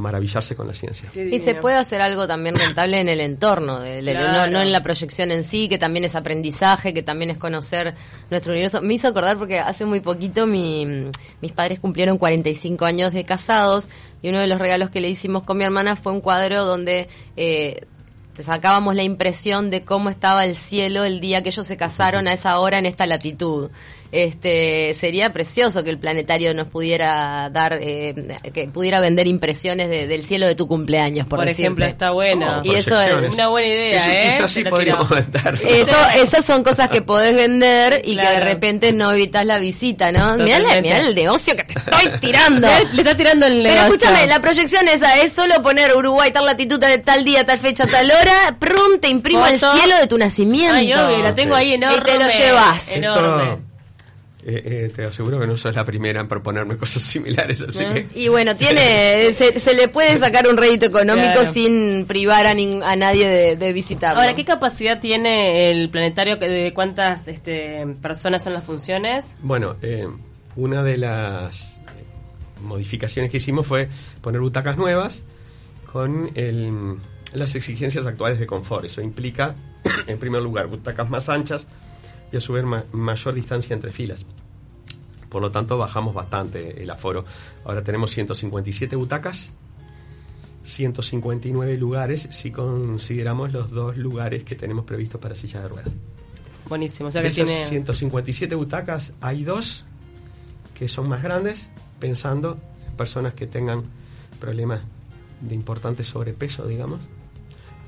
maravillarse 0.00 0.56
con 0.56 0.66
la 0.66 0.74
ciencia. 0.74 1.08
Y 1.14 1.38
se 1.38 1.54
puede 1.54 1.76
hacer 1.76 2.00
algo 2.02 2.26
también 2.26 2.56
rentable 2.56 2.98
en 2.98 3.08
el 3.08 3.20
entorno, 3.20 3.78
de, 3.78 4.02
no, 4.02 4.60
en 4.60 4.72
la 4.72 4.82
proyección 4.82 5.30
en 5.30 5.44
sí, 5.44 5.68
que 5.68 5.78
también 5.78 6.04
es 6.04 6.16
aprendizaje, 6.16 6.92
que 6.92 7.04
también 7.04 7.30
es 7.30 7.38
conocer 7.38 7.94
nuestro 8.28 8.52
universo. 8.52 8.82
Me 8.82 8.94
hizo 8.94 9.06
acordar 9.06 9.38
porque 9.38 9.60
hace 9.60 9.84
muy 9.84 10.00
poquito 10.00 10.46
mi, 10.46 11.10
mis 11.40 11.52
padres 11.52 11.78
cumplieron 11.78 12.18
45 12.18 12.84
años 12.84 13.12
de 13.12 13.24
casados 13.24 13.88
y 14.20 14.30
uno 14.30 14.40
de 14.40 14.48
los 14.48 14.58
regalos 14.58 14.90
que 14.90 15.00
le 15.00 15.10
hicimos 15.10 15.44
con 15.44 15.58
mi 15.58 15.64
hermana 15.64 15.94
fue 15.94 16.12
un 16.12 16.20
cuadro 16.20 16.64
donde... 16.64 17.08
Eh, 17.36 17.86
sacábamos 18.42 18.96
la 18.96 19.04
impresión 19.04 19.70
de 19.70 19.84
cómo 19.84 20.10
estaba 20.10 20.44
el 20.44 20.56
cielo 20.56 21.04
el 21.04 21.20
día 21.20 21.42
que 21.42 21.50
ellos 21.50 21.66
se 21.66 21.76
casaron 21.76 22.26
a 22.26 22.32
esa 22.32 22.58
hora 22.58 22.78
en 22.78 22.86
esta 22.86 23.06
latitud 23.06 23.70
este 24.14 24.94
sería 24.94 25.32
precioso 25.32 25.82
que 25.82 25.90
el 25.90 25.98
planetario 25.98 26.54
nos 26.54 26.68
pudiera 26.68 27.50
dar 27.50 27.78
eh, 27.80 28.14
que 28.52 28.68
pudiera 28.68 29.00
vender 29.00 29.26
impresiones 29.26 29.88
del 29.88 30.24
cielo 30.24 30.46
de 30.46 30.54
tu 30.54 30.68
cumpleaños 30.68 31.26
por, 31.26 31.46
ejemplo 31.48 31.84
está 31.84 32.10
buena. 32.10 32.60
Y 32.62 32.74
eso 32.76 33.00
es 33.00 33.32
una 33.32 33.48
buena 33.48 33.68
idea 33.68 33.98
eso, 33.98 34.10
¿eh? 34.10 34.28
eso 34.28 34.48
sí 34.48 34.64
podríamos 34.64 35.08
vender 35.08 35.60
eso 35.68 35.96
esas 36.16 36.44
son 36.44 36.62
cosas 36.62 36.88
que 36.90 37.02
podés 37.02 37.34
vender 37.34 38.02
y 38.04 38.16
que 38.16 38.26
de 38.26 38.40
repente 38.40 38.92
no 38.92 39.10
evitas 39.12 39.44
la 39.44 39.58
visita 39.58 40.12
no 40.12 40.36
mirá, 40.36 40.58
el 40.78 41.14
negocio 41.14 41.56
que 41.56 41.64
te 41.64 41.78
estoy 41.78 42.20
tirando. 42.20 42.68
Le 42.92 43.02
está 43.02 43.16
tirando 43.16 43.46
el 43.46 43.62
negocio. 43.62 43.82
pero 43.82 43.94
escúchame 43.94 44.26
la 44.28 44.40
proyección 44.40 44.86
esa 44.88 45.18
es 45.22 45.32
solo 45.32 45.60
poner 45.62 45.94
Uruguay 45.96 46.30
tal 46.30 46.46
latitud 46.46 46.80
tal 47.04 47.24
día 47.24 47.44
tal 47.44 47.58
fecha 47.58 47.86
tal 47.86 48.10
hora 48.10 48.56
prum 48.60 48.98
te 49.00 49.08
imprimo 49.08 49.44
el 49.46 49.58
cielo 49.58 49.96
de 50.00 50.06
tu 50.06 50.18
nacimiento. 50.18 50.74
Ay, 50.74 51.22
la 51.22 51.34
tengo 51.34 51.54
ahí 51.54 51.74
enorme 51.74 51.96
y 51.96 52.00
te 52.00 52.18
lo 52.18 52.30
llevas. 52.30 52.88
Enorme 52.88 53.73
eh, 54.46 54.62
eh, 54.64 54.92
te 54.94 55.04
aseguro 55.04 55.40
que 55.40 55.46
no 55.46 55.56
sos 55.56 55.74
la 55.74 55.86
primera 55.86 56.20
en 56.20 56.28
proponerme 56.28 56.76
cosas 56.76 57.00
similares, 57.02 57.62
así 57.62 57.82
ah. 57.82 57.94
que... 57.94 58.06
Y 58.14 58.28
bueno, 58.28 58.54
tiene 58.54 59.32
se, 59.34 59.74
le 59.74 59.88
puede 59.88 60.18
sacar 60.18 60.46
un 60.46 60.58
rédito 60.58 60.84
económico 60.84 61.46
sin 61.50 62.04
privar 62.04 62.46
a, 62.46 62.50
a 62.50 62.96
nadie 62.96 63.56
de, 63.56 63.72
visitarlo. 63.72 64.20
Ahora, 64.20 64.34
¿qué 64.34 64.44
capacidad 64.44 65.00
tiene 65.00 65.70
el 65.70 65.88
planetario? 65.88 66.36
¿De 66.36 66.72
cuántas 66.74 67.26
este, 67.26 67.86
personas 68.02 68.44
son 68.44 68.52
las 68.52 68.64
funciones? 68.64 69.34
Bueno, 69.40 69.76
eh, 69.80 70.06
una 70.56 70.82
de 70.82 70.98
las 70.98 71.78
modificaciones 72.60 73.30
que 73.30 73.38
hicimos 73.38 73.66
fue 73.66 73.88
poner 74.20 74.42
butacas 74.42 74.76
nuevas 74.76 75.22
con 75.90 76.30
el, 76.34 76.96
las 77.32 77.54
exigencias 77.54 78.04
actuales 78.04 78.38
de 78.38 78.46
confort. 78.46 78.84
Eso 78.84 79.00
implica, 79.00 79.54
en 80.06 80.18
primer 80.18 80.42
lugar, 80.42 80.66
butacas 80.66 81.08
más 81.08 81.30
anchas, 81.30 81.66
y 82.34 82.36
a 82.36 82.40
su 82.40 82.52
vez 82.52 82.64
mayor 82.92 83.32
distancia 83.32 83.74
entre 83.74 83.92
filas. 83.92 84.26
Por 85.28 85.40
lo 85.40 85.52
tanto, 85.52 85.78
bajamos 85.78 86.14
bastante 86.14 86.82
el 86.82 86.90
aforo. 86.90 87.24
Ahora 87.64 87.84
tenemos 87.84 88.10
157 88.10 88.96
butacas, 88.96 89.52
159 90.64 91.76
lugares 91.76 92.26
si 92.32 92.50
consideramos 92.50 93.52
los 93.52 93.70
dos 93.70 93.96
lugares 93.96 94.42
que 94.42 94.56
tenemos 94.56 94.84
previstos 94.84 95.20
para 95.20 95.36
silla 95.36 95.60
de 95.60 95.68
ruedas. 95.68 95.92
Buenísimo. 96.68 97.08
O 97.08 97.12
sea 97.12 97.22
de 97.22 97.28
esas 97.28 97.48
157 97.48 98.52
butacas 98.56 99.12
hay 99.20 99.44
dos 99.44 99.84
que 100.74 100.88
son 100.88 101.08
más 101.08 101.22
grandes, 101.22 101.70
pensando 102.00 102.58
en 102.88 102.96
personas 102.96 103.34
que 103.34 103.46
tengan 103.46 103.84
problemas 104.40 104.80
de 105.40 105.54
importante 105.54 106.02
sobrepeso, 106.02 106.66
digamos, 106.66 106.98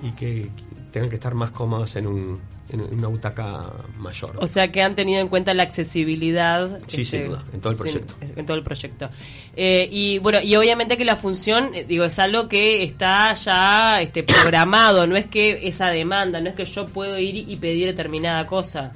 y 0.03 0.13
que 0.13 0.49
tengan 0.93 1.11
que 1.11 1.17
estar 1.17 1.35
más 1.35 1.51
cómodas 1.51 1.97
en 1.97 2.07
un, 2.07 2.39
en 2.68 2.81
una 2.81 3.09
butaca 3.09 3.64
mayor. 3.98 4.37
O 4.40 4.46
sea 4.46 4.72
que 4.72 4.83
han 4.83 4.94
tenido 4.94 5.20
en 5.20 5.29
cuenta 5.29 5.55
la 5.55 5.62
accesibilidad. 5.62 6.81
Sí, 6.88 7.05
sin 7.05 7.20
este, 7.20 7.29
duda, 7.29 7.44
en 7.52 7.61
todo 7.61 7.72
el 7.72 7.79
proyecto. 7.79 8.14
en 8.20 8.46
todo 8.46 8.57
el 8.57 8.62
proyecto. 8.64 9.09
Eh, 9.55 9.88
y 9.90 10.18
bueno, 10.18 10.40
y 10.42 10.57
obviamente 10.57 10.96
que 10.96 11.05
la 11.05 11.16
función, 11.16 11.74
eh, 11.74 11.85
digo, 11.85 12.05
es 12.05 12.18
algo 12.18 12.48
que 12.48 12.83
está 12.83 13.33
ya 13.35 14.00
este, 14.00 14.22
programado, 14.24 15.07
no 15.07 15.16
es 15.16 15.26
que 15.26 15.68
esa 15.68 15.88
demanda, 15.88 16.40
no 16.40 16.50
es 16.50 16.57
que 16.57 16.64
yo 16.64 16.87
puedo 16.87 17.18
ir 17.18 17.37
y 17.37 17.57
pedir 17.57 17.87
determinada 17.87 18.44
cosa. 18.46 18.92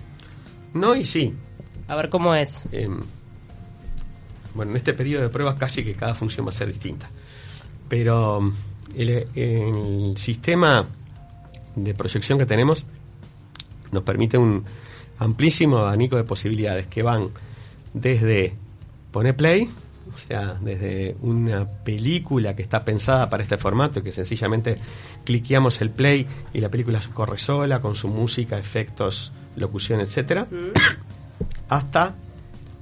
No, 0.74 0.96
y 0.96 1.04
sí. 1.04 1.35
A 1.87 1.96
ver 1.96 2.09
cómo 2.09 2.35
es. 2.35 2.64
Em, 2.72 3.00
bueno, 4.54 4.72
en 4.72 4.76
este 4.76 4.94
periodo 4.94 5.22
de 5.22 5.28
pruebas 5.28 5.59
casi 5.59 5.85
que 5.85 5.94
cada 5.94 6.14
función 6.14 6.44
va 6.44 6.50
a 6.50 6.52
ser 6.52 6.68
distinta. 6.68 7.09
Pero 7.88 8.52
el, 8.96 9.26
el 9.35 10.14
sistema 10.16 10.87
de 11.76 11.94
proyección 11.94 12.38
que 12.38 12.46
tenemos 12.46 12.85
nos 13.92 14.03
permite 14.03 14.38
un 14.38 14.64
amplísimo 15.18 15.79
abanico 15.79 16.16
de 16.16 16.24
posibilidades 16.24 16.87
que 16.87 17.03
van 17.03 17.29
desde 17.92 18.55
poner 19.12 19.37
play, 19.37 19.68
o 20.14 20.18
sea, 20.18 20.57
desde 20.61 21.16
una 21.22 21.66
película 21.66 22.57
que 22.57 22.62
está 22.62 22.85
pensada 22.85 23.29
para 23.29 23.42
este 23.42 23.57
formato, 23.57 24.03
que 24.03 24.12
sencillamente 24.12 24.76
cliqueamos 25.24 25.81
el 25.81 25.90
play 25.90 26.26
y 26.53 26.61
la 26.61 26.68
película 26.68 27.00
corre 27.12 27.38
sola 27.38 27.81
con 27.81 27.94
su 27.94 28.09
música, 28.09 28.59
efectos, 28.59 29.33
locución, 29.57 30.00
etcétera, 30.00 30.46
mm. 30.50 30.72
hasta 31.68 32.14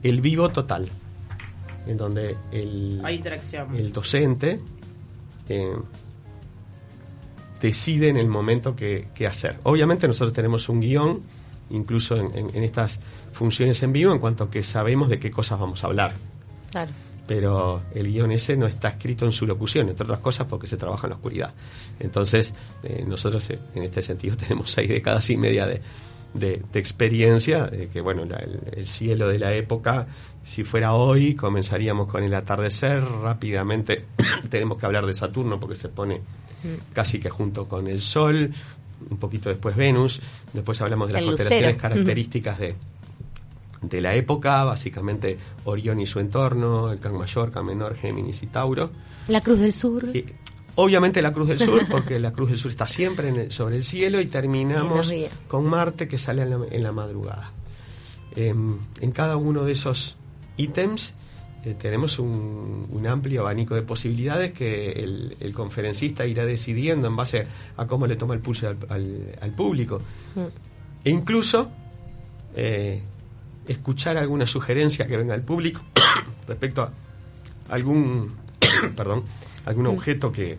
el 0.03 0.21
vivo 0.21 0.49
total, 0.51 0.88
en 1.87 1.97
donde 1.97 2.37
el, 2.53 3.03
el 3.77 3.92
docente 3.92 4.61
eh, 5.49 5.73
decide 7.61 8.09
en 8.09 8.16
el 8.16 8.29
momento 8.29 8.77
que, 8.77 9.09
hacer. 9.27 9.59
Obviamente 9.64 10.07
nosotros 10.07 10.33
tenemos 10.33 10.68
un 10.68 10.81
guion, 10.81 11.21
incluso 11.71 12.16
en, 12.16 12.64
estas 12.64 13.01
funciones 13.33 13.83
en 13.83 13.92
vivo, 13.92 14.12
en 14.12 14.18
cuanto 14.18 14.51
que 14.51 14.62
sabemos 14.62 15.09
de 15.09 15.18
qué 15.18 15.31
cosas 15.31 15.59
vamos 15.59 15.85
a 15.85 15.88
hablar. 15.88 16.14
Claro. 16.71 16.90
Pero 17.27 17.83
el 17.94 18.11
guion 18.11 18.33
ese 18.33 18.57
no 18.57 18.66
está 18.66 18.88
escrito 18.88 19.27
en 19.27 19.33
su 19.33 19.47
locución, 19.47 19.88
entre 19.88 20.05
otras 20.05 20.21
cosas 20.21 20.47
porque 20.47 20.66
se 20.66 20.77
trabaja 20.77 21.07
en 21.07 21.11
la 21.11 21.16
oscuridad. 21.16 21.53
Entonces, 22.01 22.55
eh, 22.83 23.05
nosotros 23.07 23.51
eh, 23.51 23.59
en 23.75 23.83
este 23.83 24.01
sentido 24.01 24.37
tenemos 24.38 24.71
seis 24.71 24.88
décadas 24.88 25.29
y 25.29 25.37
media 25.37 25.66
de, 25.66 25.83
de, 26.35 26.62
experiencia, 26.75 27.71
que 27.92 28.01
bueno, 28.01 28.23
el, 28.73 28.87
cielo 28.87 29.29
de 29.29 29.38
la 29.38 29.53
época, 29.55 30.07
si 30.42 30.64
fuera 30.64 30.94
hoy, 30.94 31.35
comenzaríamos 31.35 32.11
con 32.11 32.23
el 32.23 32.35
atardecer, 32.35 33.03
rápidamente 33.03 34.05
tenemos 34.51 34.79
que 34.79 34.87
hablar 34.87 35.07
de 35.07 35.14
Saturno 35.14 35.59
porque 35.59 35.77
se 35.77 35.88
pone 35.88 36.21
casi 36.92 37.18
que 37.21 37.31
junto 37.31 37.66
con 37.68 37.87
el 37.88 38.03
Sol, 38.03 38.53
un 39.11 39.16
poquito 39.18 39.49
después 39.49 39.77
Venus, 39.77 40.21
después 40.53 40.81
hablamos 40.81 41.09
de 41.09 41.14
las 41.14 41.23
constelaciones 41.37 41.77
características 41.83 42.59
de, 42.59 42.75
de 43.83 44.01
la 44.01 44.14
época, 44.14 44.64
básicamente 44.64 45.38
Orión 45.64 46.01
y 46.01 46.07
su 46.07 46.18
entorno, 46.21 46.90
el 46.90 46.99
Can 46.99 47.16
Mayor, 47.16 47.51
Can 47.53 47.66
Menor, 47.66 47.94
Géminis 47.97 48.42
y 48.42 48.47
Tauro. 48.49 48.90
La 49.29 49.40
Cruz 49.40 49.59
del 49.61 49.73
Sur. 49.73 50.07
Eh, 50.14 50.25
obviamente 50.75 51.23
la 51.23 51.33
Cruz 51.33 51.49
del 51.49 51.61
Sur, 51.61 51.87
porque 51.88 52.18
la 52.18 52.33
Cruz 52.33 52.49
del 52.51 52.59
Sur 52.59 52.71
está 52.71 52.88
siempre 52.88 53.29
en 53.29 53.37
el- 53.37 53.53
sobre 53.53 53.77
el 53.77 53.85
cielo 53.85 54.21
y 54.21 54.27
terminamos 54.27 55.09
con 55.47 55.64
Marte 55.66 56.09
que 56.09 56.18
sale 56.18 56.42
en 56.42 56.51
la, 56.51 56.59
en 56.71 56.83
la 56.83 56.92
madrugada. 56.92 57.53
Em, 58.37 58.79
en 59.01 59.11
cada 59.12 59.37
uno 59.37 59.64
de 59.64 59.73
esos 59.73 60.16
ítems 60.57 61.14
eh, 61.64 61.75
tenemos 61.79 62.18
un, 62.18 62.87
un 62.90 63.07
amplio 63.07 63.40
abanico 63.42 63.75
de 63.75 63.83
posibilidades 63.83 64.53
que 64.53 64.92
el, 64.92 65.37
el 65.40 65.53
conferencista 65.53 66.25
irá 66.27 66.44
decidiendo 66.44 67.07
en 67.09 67.16
base 67.16 67.47
a 67.77 67.87
cómo 67.87 68.07
le 68.07 68.16
toma 68.16 68.35
el 68.35 68.40
pulso 68.40 68.68
al, 68.68 68.77
al- 68.88 69.35
al 69.40 69.51
público. 69.53 70.01
E 71.05 71.11
incluso 71.11 71.71
eh, 72.57 73.01
escuchar 73.66 74.16
alguna 74.16 74.47
sugerencia 74.47 75.07
que 75.07 75.16
venga 75.16 75.35
del 75.35 75.42
público 75.42 75.81
respecto 76.49 76.83
a 76.83 76.92
algún 77.71 78.35
perdón 78.97 79.25
algún 79.66 79.87
objeto 79.88 80.33
que, 80.33 80.57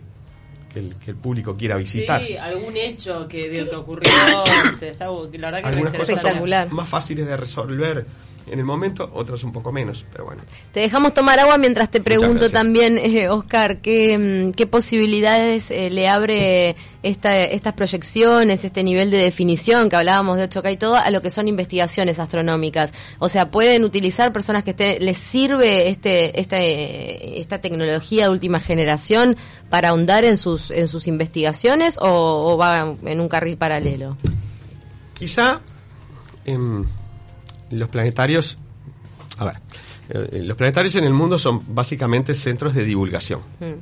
que 0.72 0.78
el, 0.78 0.94
que 0.96 1.10
el 1.10 1.16
público 1.16 1.56
quiera 1.56 1.76
visitar. 1.76 2.22
Sí, 2.24 2.36
algún 2.36 2.76
hecho 2.76 3.26
que, 3.26 3.48
de- 3.50 3.68
que 3.68 3.74
ocurrió. 3.76 4.10
Está 4.80 5.06
La 5.06 5.50
verdad 5.50 5.60
que 5.60 5.66
Algunas 5.66 5.94
cosas 5.94 6.16
Espectacular. 6.16 6.68
son 6.68 6.76
más 6.76 6.88
fáciles 6.88 7.26
de 7.26 7.36
resolver 7.36 8.06
en 8.46 8.58
el 8.58 8.64
momento, 8.64 9.10
otras 9.14 9.44
un 9.44 9.52
poco 9.52 9.72
menos, 9.72 10.04
pero 10.12 10.24
bueno. 10.24 10.42
Te 10.72 10.80
dejamos 10.80 11.14
tomar 11.14 11.38
agua 11.38 11.58
mientras 11.58 11.90
te 11.90 12.00
pregunto 12.00 12.50
también, 12.50 12.98
eh, 12.98 13.28
Oscar, 13.28 13.78
¿qué, 13.78 14.18
mm, 14.18 14.52
qué 14.52 14.66
posibilidades 14.66 15.70
eh, 15.70 15.90
le 15.90 16.08
abre 16.08 16.76
esta, 17.02 17.42
estas 17.42 17.74
proyecciones, 17.74 18.64
este 18.64 18.82
nivel 18.82 19.10
de 19.10 19.18
definición 19.18 19.88
que 19.88 19.96
hablábamos 19.96 20.38
de 20.38 20.44
8K 20.44 20.72
y 20.72 20.76
todo, 20.76 20.96
a 20.96 21.10
lo 21.10 21.22
que 21.22 21.30
son 21.30 21.48
investigaciones 21.48 22.18
astronómicas? 22.18 22.92
O 23.18 23.28
sea, 23.28 23.50
¿pueden 23.50 23.84
utilizar 23.84 24.32
personas 24.32 24.64
que 24.64 24.70
estén, 24.70 25.04
les 25.04 25.18
sirve 25.18 25.88
este, 25.88 26.38
este, 26.40 27.40
esta 27.40 27.60
tecnología 27.60 28.24
de 28.24 28.30
última 28.30 28.60
generación 28.60 29.36
para 29.68 29.90
ahondar 29.90 30.24
en 30.24 30.36
sus, 30.36 30.70
en 30.70 30.88
sus 30.88 31.06
investigaciones 31.06 31.98
o, 31.98 32.52
o 32.52 32.56
va 32.56 32.94
en 33.04 33.20
un 33.20 33.28
carril 33.28 33.56
paralelo? 33.56 34.16
Quizá 35.14 35.60
em, 36.46 36.86
los 37.70 37.88
planetarios, 37.88 38.58
a 39.38 39.44
ver, 39.44 39.54
eh, 40.10 40.42
los 40.42 40.56
planetarios 40.56 40.96
en 40.96 41.04
el 41.04 41.12
mundo 41.12 41.38
son 41.38 41.74
básicamente 41.74 42.34
centros 42.34 42.74
de 42.74 42.84
divulgación. 42.84 43.40
Mm. 43.60 43.74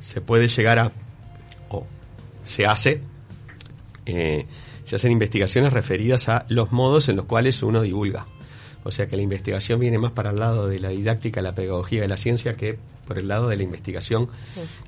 se 0.00 0.20
puede 0.20 0.48
llegar 0.48 0.78
a, 0.78 0.92
o 1.70 1.86
se 2.44 2.66
hace, 2.66 3.00
eh, 4.06 4.46
se 4.84 4.96
hacen 4.96 5.12
investigaciones 5.12 5.72
referidas 5.72 6.28
a 6.28 6.46
los 6.48 6.72
modos 6.72 7.08
en 7.08 7.16
los 7.16 7.26
cuales 7.26 7.62
uno 7.62 7.82
divulga. 7.82 8.26
O 8.84 8.90
sea 8.90 9.06
que 9.06 9.16
la 9.16 9.22
investigación 9.22 9.80
viene 9.80 9.98
más 9.98 10.12
para 10.12 10.30
el 10.30 10.38
lado 10.38 10.68
de 10.68 10.78
la 10.78 10.90
didáctica, 10.90 11.40
la 11.40 11.54
pedagogía 11.54 12.02
de 12.02 12.08
la 12.08 12.18
ciencia 12.18 12.54
que 12.54 12.78
por 13.04 13.18
el 13.18 13.28
lado 13.28 13.48
de 13.48 13.56
la 13.56 13.62
investigación 13.62 14.28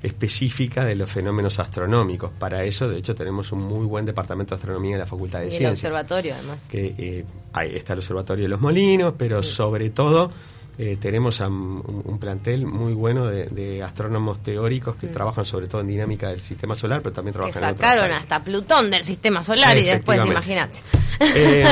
específica 0.03 0.85
de 0.85 0.95
los 0.95 1.11
fenómenos 1.11 1.59
astronómicos. 1.59 2.31
Para 2.37 2.63
eso, 2.63 2.87
de 2.89 2.97
hecho, 2.97 3.15
tenemos 3.15 3.51
un 3.51 3.59
muy 3.61 3.85
buen 3.85 4.05
departamento 4.05 4.55
de 4.55 4.59
astronomía 4.59 4.93
en 4.95 4.99
la 4.99 5.05
Facultad 5.05 5.39
de 5.39 5.45
Y 5.45 5.49
el 5.49 5.53
Ciencias 5.57 5.71
observatorio, 5.91 6.35
además. 6.35 6.67
que 6.69 6.95
eh, 6.97 7.25
ahí 7.53 7.75
está 7.75 7.93
el 7.93 7.99
Observatorio 7.99 8.43
de 8.45 8.49
los 8.49 8.61
Molinos, 8.61 9.13
pero 9.17 9.41
sobre 9.43 9.89
todo 9.89 10.31
eh, 10.79 10.95
tenemos 11.01 11.41
a 11.41 11.47
un, 11.47 12.01
un 12.05 12.19
plantel 12.19 12.67
muy 12.67 12.93
bueno 12.93 13.25
de, 13.25 13.45
de 13.47 13.81
astrónomos 13.81 14.43
teóricos 14.43 14.95
que 14.95 15.07
trabajan 15.07 15.43
sobre 15.43 15.67
todo 15.67 15.81
en 15.81 15.87
dinámica 15.87 16.29
del 16.29 16.39
sistema 16.39 16.75
solar, 16.75 17.01
pero 17.01 17.13
también 17.13 17.33
Que 17.33 17.39
trabajan 17.39 17.63
en 17.63 17.69
otras 17.73 17.89
sacaron 17.91 18.15
hasta 18.15 18.43
Plutón 18.43 18.89
del 18.91 19.03
sistema 19.03 19.41
solar 19.43 19.75
y 19.77 19.83
después, 19.83 20.19
imagínate. 20.23 20.75
Eh, 21.19 21.65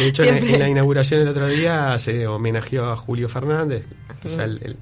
de 0.00 0.06
hecho, 0.08 0.24
en, 0.24 0.58
la 0.58 0.68
inauguración 0.68 1.20
el 1.20 1.28
otro 1.28 1.46
día 1.48 1.96
se 2.00 2.26
homenajeó 2.26 2.86
a 2.86 2.96
Julio 2.96 3.28
Fernández, 3.28 3.86
quizá 4.20 4.42
el, 4.42 4.58
el- 4.62 4.76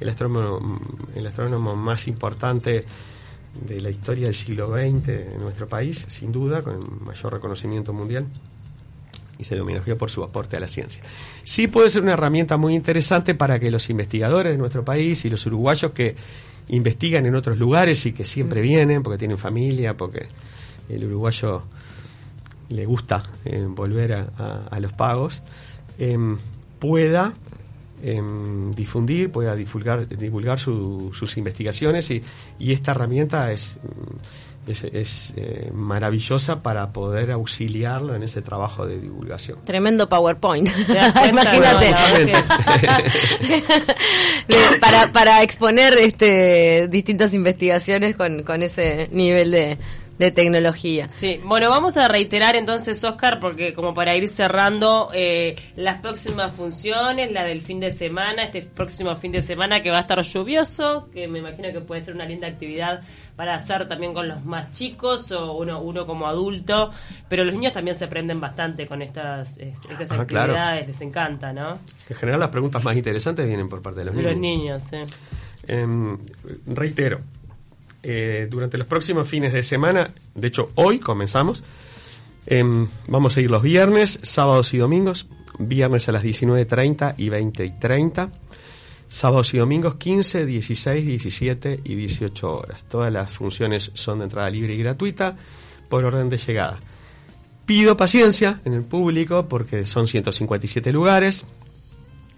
el 0.00 0.08
astrónomo, 0.08 0.80
el 1.14 1.26
astrónomo 1.26 1.74
más 1.76 2.06
importante 2.08 2.84
de 3.66 3.80
la 3.80 3.90
historia 3.90 4.26
del 4.26 4.34
siglo 4.34 4.68
XX 4.72 5.08
en 5.08 5.38
nuestro 5.40 5.68
país, 5.68 6.04
sin 6.08 6.30
duda, 6.32 6.62
con 6.62 6.74
el 6.74 6.82
mayor 7.06 7.32
reconocimiento 7.32 7.92
mundial. 7.92 8.26
Y 9.38 9.44
se 9.44 9.60
homenajeó 9.60 9.98
por 9.98 10.10
su 10.10 10.22
aporte 10.24 10.56
a 10.56 10.60
la 10.60 10.68
ciencia. 10.68 11.02
Sí 11.44 11.66
puede 11.68 11.90
ser 11.90 12.02
una 12.02 12.14
herramienta 12.14 12.56
muy 12.56 12.74
interesante 12.74 13.34
para 13.34 13.58
que 13.58 13.70
los 13.70 13.90
investigadores 13.90 14.52
de 14.52 14.58
nuestro 14.58 14.82
país 14.84 15.24
y 15.26 15.30
los 15.30 15.44
uruguayos 15.44 15.92
que 15.92 16.16
investigan 16.68 17.26
en 17.26 17.34
otros 17.34 17.58
lugares 17.58 18.04
y 18.06 18.12
que 18.12 18.24
siempre 18.24 18.60
vienen 18.62 19.02
porque 19.02 19.18
tienen 19.18 19.36
familia, 19.38 19.94
porque 19.96 20.26
el 20.88 21.04
uruguayo 21.04 21.62
le 22.70 22.86
gusta 22.86 23.24
eh, 23.44 23.64
volver 23.68 24.14
a, 24.14 24.28
a- 24.38 24.68
a 24.70 24.80
los 24.80 24.92
pagos, 24.94 25.42
em, 25.98 26.38
pueda 26.78 27.34
difundir, 28.74 29.30
pueda 29.30 29.54
divulgar, 29.54 30.06
divulgar 30.08 30.58
su- 30.58 31.12
sus 31.14 31.36
investigaciones 31.36 32.10
y, 32.10 32.22
y 32.58 32.72
esta 32.72 32.92
herramienta 32.92 33.50
es, 33.52 33.78
mm, 33.82 34.70
es, 34.70 34.84
es, 34.84 35.34
eh, 35.36 35.70
maravillosa 35.72 36.60
para 36.60 36.92
poder 36.92 37.30
auxiliarlo 37.30 38.14
en 38.16 38.22
ese 38.24 38.42
trabajo 38.42 38.84
de 38.86 39.00
divulgación. 39.00 39.58
Tremendo 39.64 40.08
PowerPoint. 40.08 40.68
Imagínate. 41.28 41.94
Para, 44.80 45.12
para 45.12 45.42
exponer 45.42 45.94
este 45.98 46.86
distintas 46.88 47.32
investigaciones 47.32 48.16
con, 48.16 48.42
con 48.42 48.62
ese 48.62 49.08
nivel 49.10 49.50
de, 49.50 49.78
de 50.18 50.30
tecnología. 50.30 51.08
Sí, 51.08 51.40
bueno, 51.44 51.68
vamos 51.70 51.96
a 51.96 52.08
reiterar 52.08 52.56
entonces, 52.56 53.02
Oscar, 53.04 53.38
porque 53.40 53.74
como 53.74 53.92
para 53.94 54.16
ir 54.16 54.28
cerrando 54.28 55.10
eh, 55.12 55.56
las 55.76 56.00
próximas 56.00 56.52
funciones, 56.54 57.30
la 57.32 57.44
del 57.44 57.60
fin 57.60 57.80
de 57.80 57.90
semana, 57.90 58.44
este 58.44 58.62
próximo 58.62 59.14
fin 59.16 59.32
de 59.32 59.42
semana 59.42 59.82
que 59.82 59.90
va 59.90 59.98
a 59.98 60.00
estar 60.00 60.20
lluvioso, 60.22 61.08
que 61.12 61.28
me 61.28 61.40
imagino 61.40 61.70
que 61.72 61.80
puede 61.80 62.00
ser 62.00 62.14
una 62.14 62.24
linda 62.24 62.46
actividad 62.48 63.02
para 63.36 63.54
hacer 63.54 63.86
también 63.86 64.14
con 64.14 64.26
los 64.26 64.42
más 64.46 64.72
chicos 64.72 65.30
o 65.32 65.52
uno, 65.58 65.82
uno 65.82 66.06
como 66.06 66.26
adulto, 66.26 66.90
pero 67.28 67.44
los 67.44 67.52
niños 67.52 67.74
también 67.74 67.94
se 67.94 68.08
prenden 68.08 68.40
bastante 68.40 68.86
con 68.86 69.02
estas, 69.02 69.58
eh, 69.58 69.74
estas 69.90 70.12
Ah, 70.12 70.24
claro. 70.26 70.52
actividades, 70.54 70.86
les 70.88 71.00
encanta, 71.02 71.52
¿no? 71.52 71.74
En 72.08 72.16
general 72.16 72.40
las 72.40 72.48
preguntas 72.48 72.82
más 72.82 72.96
interesantes 72.96 73.46
vienen 73.46 73.68
por 73.68 73.82
parte 73.82 73.98
de 74.00 74.06
los 74.06 74.14
niños. 74.14 74.30
Los 74.32 74.40
niños, 74.40 74.82
sí. 74.84 74.96
Em, 75.68 76.16
reitero, 76.66 77.20
eh, 78.08 78.46
durante 78.48 78.78
los 78.78 78.86
próximos 78.86 79.28
fines 79.28 79.52
de 79.52 79.64
semana, 79.64 80.14
de 80.36 80.46
hecho 80.46 80.70
hoy 80.76 81.00
comenzamos, 81.00 81.64
em, 82.46 82.86
vamos 83.08 83.36
a 83.36 83.40
ir 83.40 83.50
los 83.50 83.62
viernes, 83.62 84.20
sábados 84.22 84.72
y 84.74 84.78
domingos, 84.78 85.26
viernes 85.58 86.08
a 86.08 86.12
las 86.12 86.22
19.30 86.22 87.14
y 87.16 87.30
20.30, 87.30 88.30
sábados 89.08 89.52
y 89.54 89.58
domingos 89.58 89.96
15, 89.96 90.46
16, 90.46 91.04
17 91.04 91.80
y 91.82 91.96
18 91.96 92.48
horas. 92.48 92.84
Todas 92.84 93.12
las 93.12 93.32
funciones 93.32 93.90
son 93.94 94.20
de 94.20 94.26
entrada 94.26 94.50
libre 94.50 94.74
y 94.74 94.78
gratuita 94.78 95.36
por 95.88 96.04
orden 96.04 96.30
de 96.30 96.38
llegada. 96.38 96.78
Pido 97.64 97.96
paciencia 97.96 98.60
en 98.64 98.74
el 98.74 98.84
público 98.84 99.48
porque 99.48 99.84
son 99.84 100.06
157 100.06 100.92
lugares, 100.92 101.44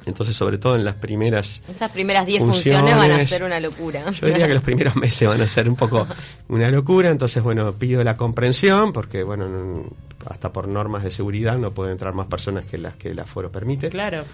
entonces 0.09 0.35
sobre 0.35 0.59
todo 0.59 0.75
en 0.77 0.85
las 0.85 0.95
primeras 0.97 1.63
Estas 1.69 1.91
primeras 1.93 2.27
10 2.27 2.41
funciones, 2.41 2.97
van 2.97 3.11
a 3.13 3.27
ser 3.27 3.45
una 3.45 3.61
locura. 3.61 4.11
yo 4.11 4.27
diría 4.27 4.47
que 4.49 4.55
los 4.55 4.63
primeros 4.63 4.97
meses 4.97 5.29
van 5.29 5.41
a 5.41 5.47
ser 5.49 5.69
un 5.69 5.77
poco 5.77 6.07
una 6.49 6.71
locura, 6.71 7.11
entonces 7.11 7.43
bueno, 7.43 7.73
pido 7.75 8.03
la 8.03 8.17
comprensión 8.17 8.93
porque 8.93 9.23
bueno, 9.23 9.49
no- 9.49 9.85
hasta 10.27 10.53
por 10.53 10.67
normas 10.69 11.05
de 11.05 11.11
seguridad 11.11 11.57
no 11.59 11.71
pueden 11.71 11.93
entrar 11.93 12.13
más 12.15 12.27
personas 12.27 12.65
que 12.67 12.77
las 12.79 12.95
que 12.97 13.11
el 13.11 13.19
aforo 13.21 13.51
permite. 13.53 13.89
Claro. 13.89 14.25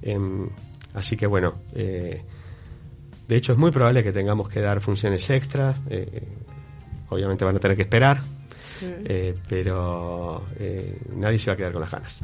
Em, 0.00 0.48
así 0.94 1.16
que 1.16 1.26
bueno, 1.26 1.54
eh, 1.74 2.22
de 3.28 3.36
hecho 3.36 3.52
es 3.52 3.58
muy 3.58 3.70
probable 3.70 4.02
que 4.04 4.12
tengamos 4.12 4.48
que 4.48 4.60
dar 4.60 4.80
funciones 4.80 5.28
extras, 5.30 5.80
eh, 5.90 6.22
obviamente 7.08 7.44
van 7.44 7.56
a 7.56 7.58
tener 7.58 7.76
que 7.76 7.82
esperar, 7.82 8.20
eh, 8.82 9.34
pero 9.48 10.44
eh, 10.58 10.98
nadie 11.16 11.38
se 11.38 11.50
va 11.50 11.54
a 11.54 11.56
quedar 11.56 11.72
con 11.72 11.82
las 11.82 11.90
ganas. 11.90 12.20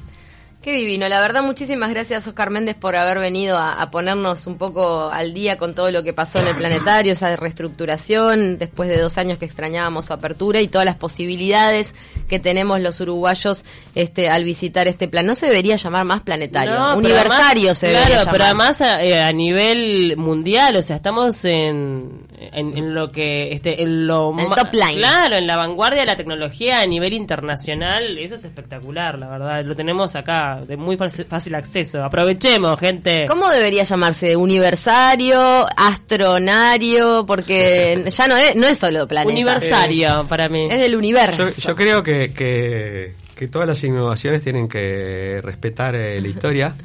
Qué 0.61 0.73
divino, 0.73 1.09
la 1.09 1.21
verdad 1.21 1.45
muchísimas 1.45 1.89
gracias 1.91 2.27
Oscar 2.27 2.51
Méndez 2.51 2.75
por 2.75 2.97
haber 2.97 3.21
venido 3.21 3.57
a, 3.57 3.81
a 3.81 3.91
ponernos 3.93 4.45
un 4.49 4.59
poco 4.59 5.09
al 5.09 5.33
día 5.33 5.57
con 5.57 5.73
todo 5.73 5.93
lo 5.93 6.03
que 6.03 6.13
pasó 6.13 6.41
en 6.41 6.49
el 6.49 6.57
planetario, 6.57 7.13
esa 7.13 7.35
reestructuración, 7.37 8.59
después 8.59 8.89
de 8.89 8.99
dos 9.01 9.19
años 9.19 9.39
que 9.39 9.45
extrañábamos 9.45 10.07
su 10.07 10.13
apertura 10.13 10.61
y 10.61 10.67
todas 10.67 10.85
las 10.85 10.97
posibilidades 10.97 11.95
que 12.29 12.41
tenemos 12.41 12.81
los 12.81 13.01
uruguayos 13.01 13.65
este, 13.95 14.29
al 14.29 14.43
visitar 14.43 14.89
este 14.89 15.07
plan. 15.07 15.27
No 15.27 15.37
se 15.37 15.47
debería 15.47 15.77
llamar 15.77 16.05
más 16.05 16.23
planetario, 16.23 16.75
No, 16.75 16.97
universario 16.97 17.71
además- 17.71 17.79
se 17.79 17.91
claro, 17.91 17.99
debería 18.07 18.19
llamar. 18.19 18.33
pero 18.33 18.45
además 18.45 18.81
a, 18.81 19.03
eh, 19.05 19.23
a 19.23 19.33
nivel 19.33 20.17
mundial, 20.17 20.75
o 20.75 20.83
sea, 20.83 20.97
estamos 20.97 21.45
en, 21.45 22.27
en, 22.37 22.77
en 22.77 22.95
lo 22.95 23.13
que 23.13 23.55
este 23.55 23.81
en 23.81 24.09
lo 24.09 24.37
El 24.37 24.49
top 24.49 24.75
line. 24.75 24.97
Claro, 24.97 25.37
en 25.37 25.47
la 25.47 25.57
vanguardia 25.57 26.01
de 26.01 26.07
la 26.07 26.17
tecnología 26.17 26.81
a 26.81 26.87
nivel 26.87 27.13
internacional, 27.13 28.19
eso 28.19 28.35
es 28.35 28.45
espectacular, 28.45 29.19
la 29.21 29.29
verdad. 29.29 29.65
Lo 29.65 29.77
tenemos 29.77 30.17
acá 30.17 30.48
de 30.57 30.77
muy 30.77 30.97
fácil, 30.97 31.55
acceso. 31.55 32.03
Aprovechemos, 32.03 32.79
gente. 32.79 33.27
¿Cómo 33.27 33.49
debería 33.49 33.85
llamarse? 33.85 34.37
¿Universario? 34.37 35.67
¿Astronario? 35.77 37.25
Porque 37.27 38.05
ya 38.11 38.29
no 38.29 38.37
es, 38.37 38.57
no 38.57 38.67
es 38.67 38.79
solo 38.79 39.07
planeta. 39.07 39.33
Universario 39.33 40.27
para 40.29 40.49
mí. 40.49 40.69
Es 40.71 40.79
del 40.79 40.97
universo. 40.97 41.49
Yo, 41.49 41.69
yo 41.69 41.77
creo 41.77 42.03
que, 42.03 42.33
que, 42.33 43.15
que 43.35 43.49
todas 43.49 43.69
las 43.69 43.83
innovaciones 43.85 44.43
tienen 44.43 44.69
que 44.69 45.41
respetar 45.43 45.95
eh, 45.95 46.21
la 46.21 46.29
historia. 46.29 46.75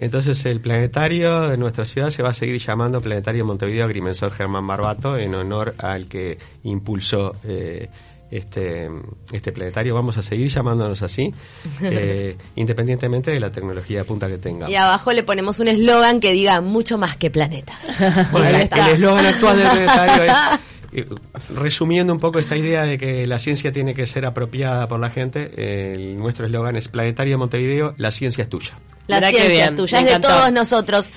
Entonces 0.00 0.46
el 0.46 0.60
planetario 0.60 1.48
de 1.50 1.58
nuestra 1.58 1.84
ciudad 1.84 2.08
se 2.08 2.22
va 2.22 2.30
a 2.30 2.34
seguir 2.34 2.58
llamando 2.58 3.02
Planetario 3.02 3.44
Montevideo 3.44 3.84
Agrimensor 3.84 4.32
Germán 4.32 4.66
Barbato 4.66 5.18
en 5.18 5.34
honor 5.34 5.74
al 5.76 6.08
que 6.08 6.38
impulsó 6.64 7.36
eh, 7.44 7.90
este, 8.30 8.88
este 9.32 9.52
planetario. 9.52 9.94
Vamos 9.94 10.16
a 10.18 10.22
seguir 10.22 10.48
llamándonos 10.48 11.02
así, 11.02 11.32
eh, 11.82 12.36
independientemente 12.56 13.30
de 13.30 13.40
la 13.40 13.50
tecnología 13.50 13.98
de 13.98 14.04
punta 14.04 14.28
que 14.28 14.38
tenga. 14.38 14.70
Y 14.70 14.76
abajo 14.76 15.12
le 15.12 15.22
ponemos 15.22 15.58
un 15.58 15.68
eslogan 15.68 16.20
que 16.20 16.32
diga 16.32 16.60
mucho 16.60 16.98
más 16.98 17.16
que 17.16 17.30
planetas. 17.30 17.76
Bueno, 18.32 18.48
el 18.48 18.88
eslogan 18.94 19.26
actual 19.26 19.58
del 19.58 19.68
planetario 19.68 20.22
es, 20.24 20.32
eh, 20.92 21.06
resumiendo 21.54 22.12
un 22.12 22.20
poco 22.20 22.38
esta 22.38 22.56
idea 22.56 22.84
de 22.84 22.98
que 22.98 23.26
la 23.26 23.38
ciencia 23.38 23.72
tiene 23.72 23.94
que 23.94 24.06
ser 24.06 24.24
apropiada 24.26 24.86
por 24.88 25.00
la 25.00 25.10
gente, 25.10 25.50
el- 25.94 26.16
nuestro 26.18 26.46
eslogan 26.46 26.76
es 26.76 26.88
Planetario 26.88 27.38
Montevideo, 27.38 27.94
la 27.96 28.10
ciencia 28.10 28.42
es 28.42 28.48
tuya. 28.48 28.72
La 29.06 29.18
ciencia 29.18 29.48
bien, 29.48 29.74
tuya 29.76 30.00
me 30.00 30.06
es 30.06 30.14
de 30.14 30.20
todos 30.20 30.52
nosotros. 30.52 31.08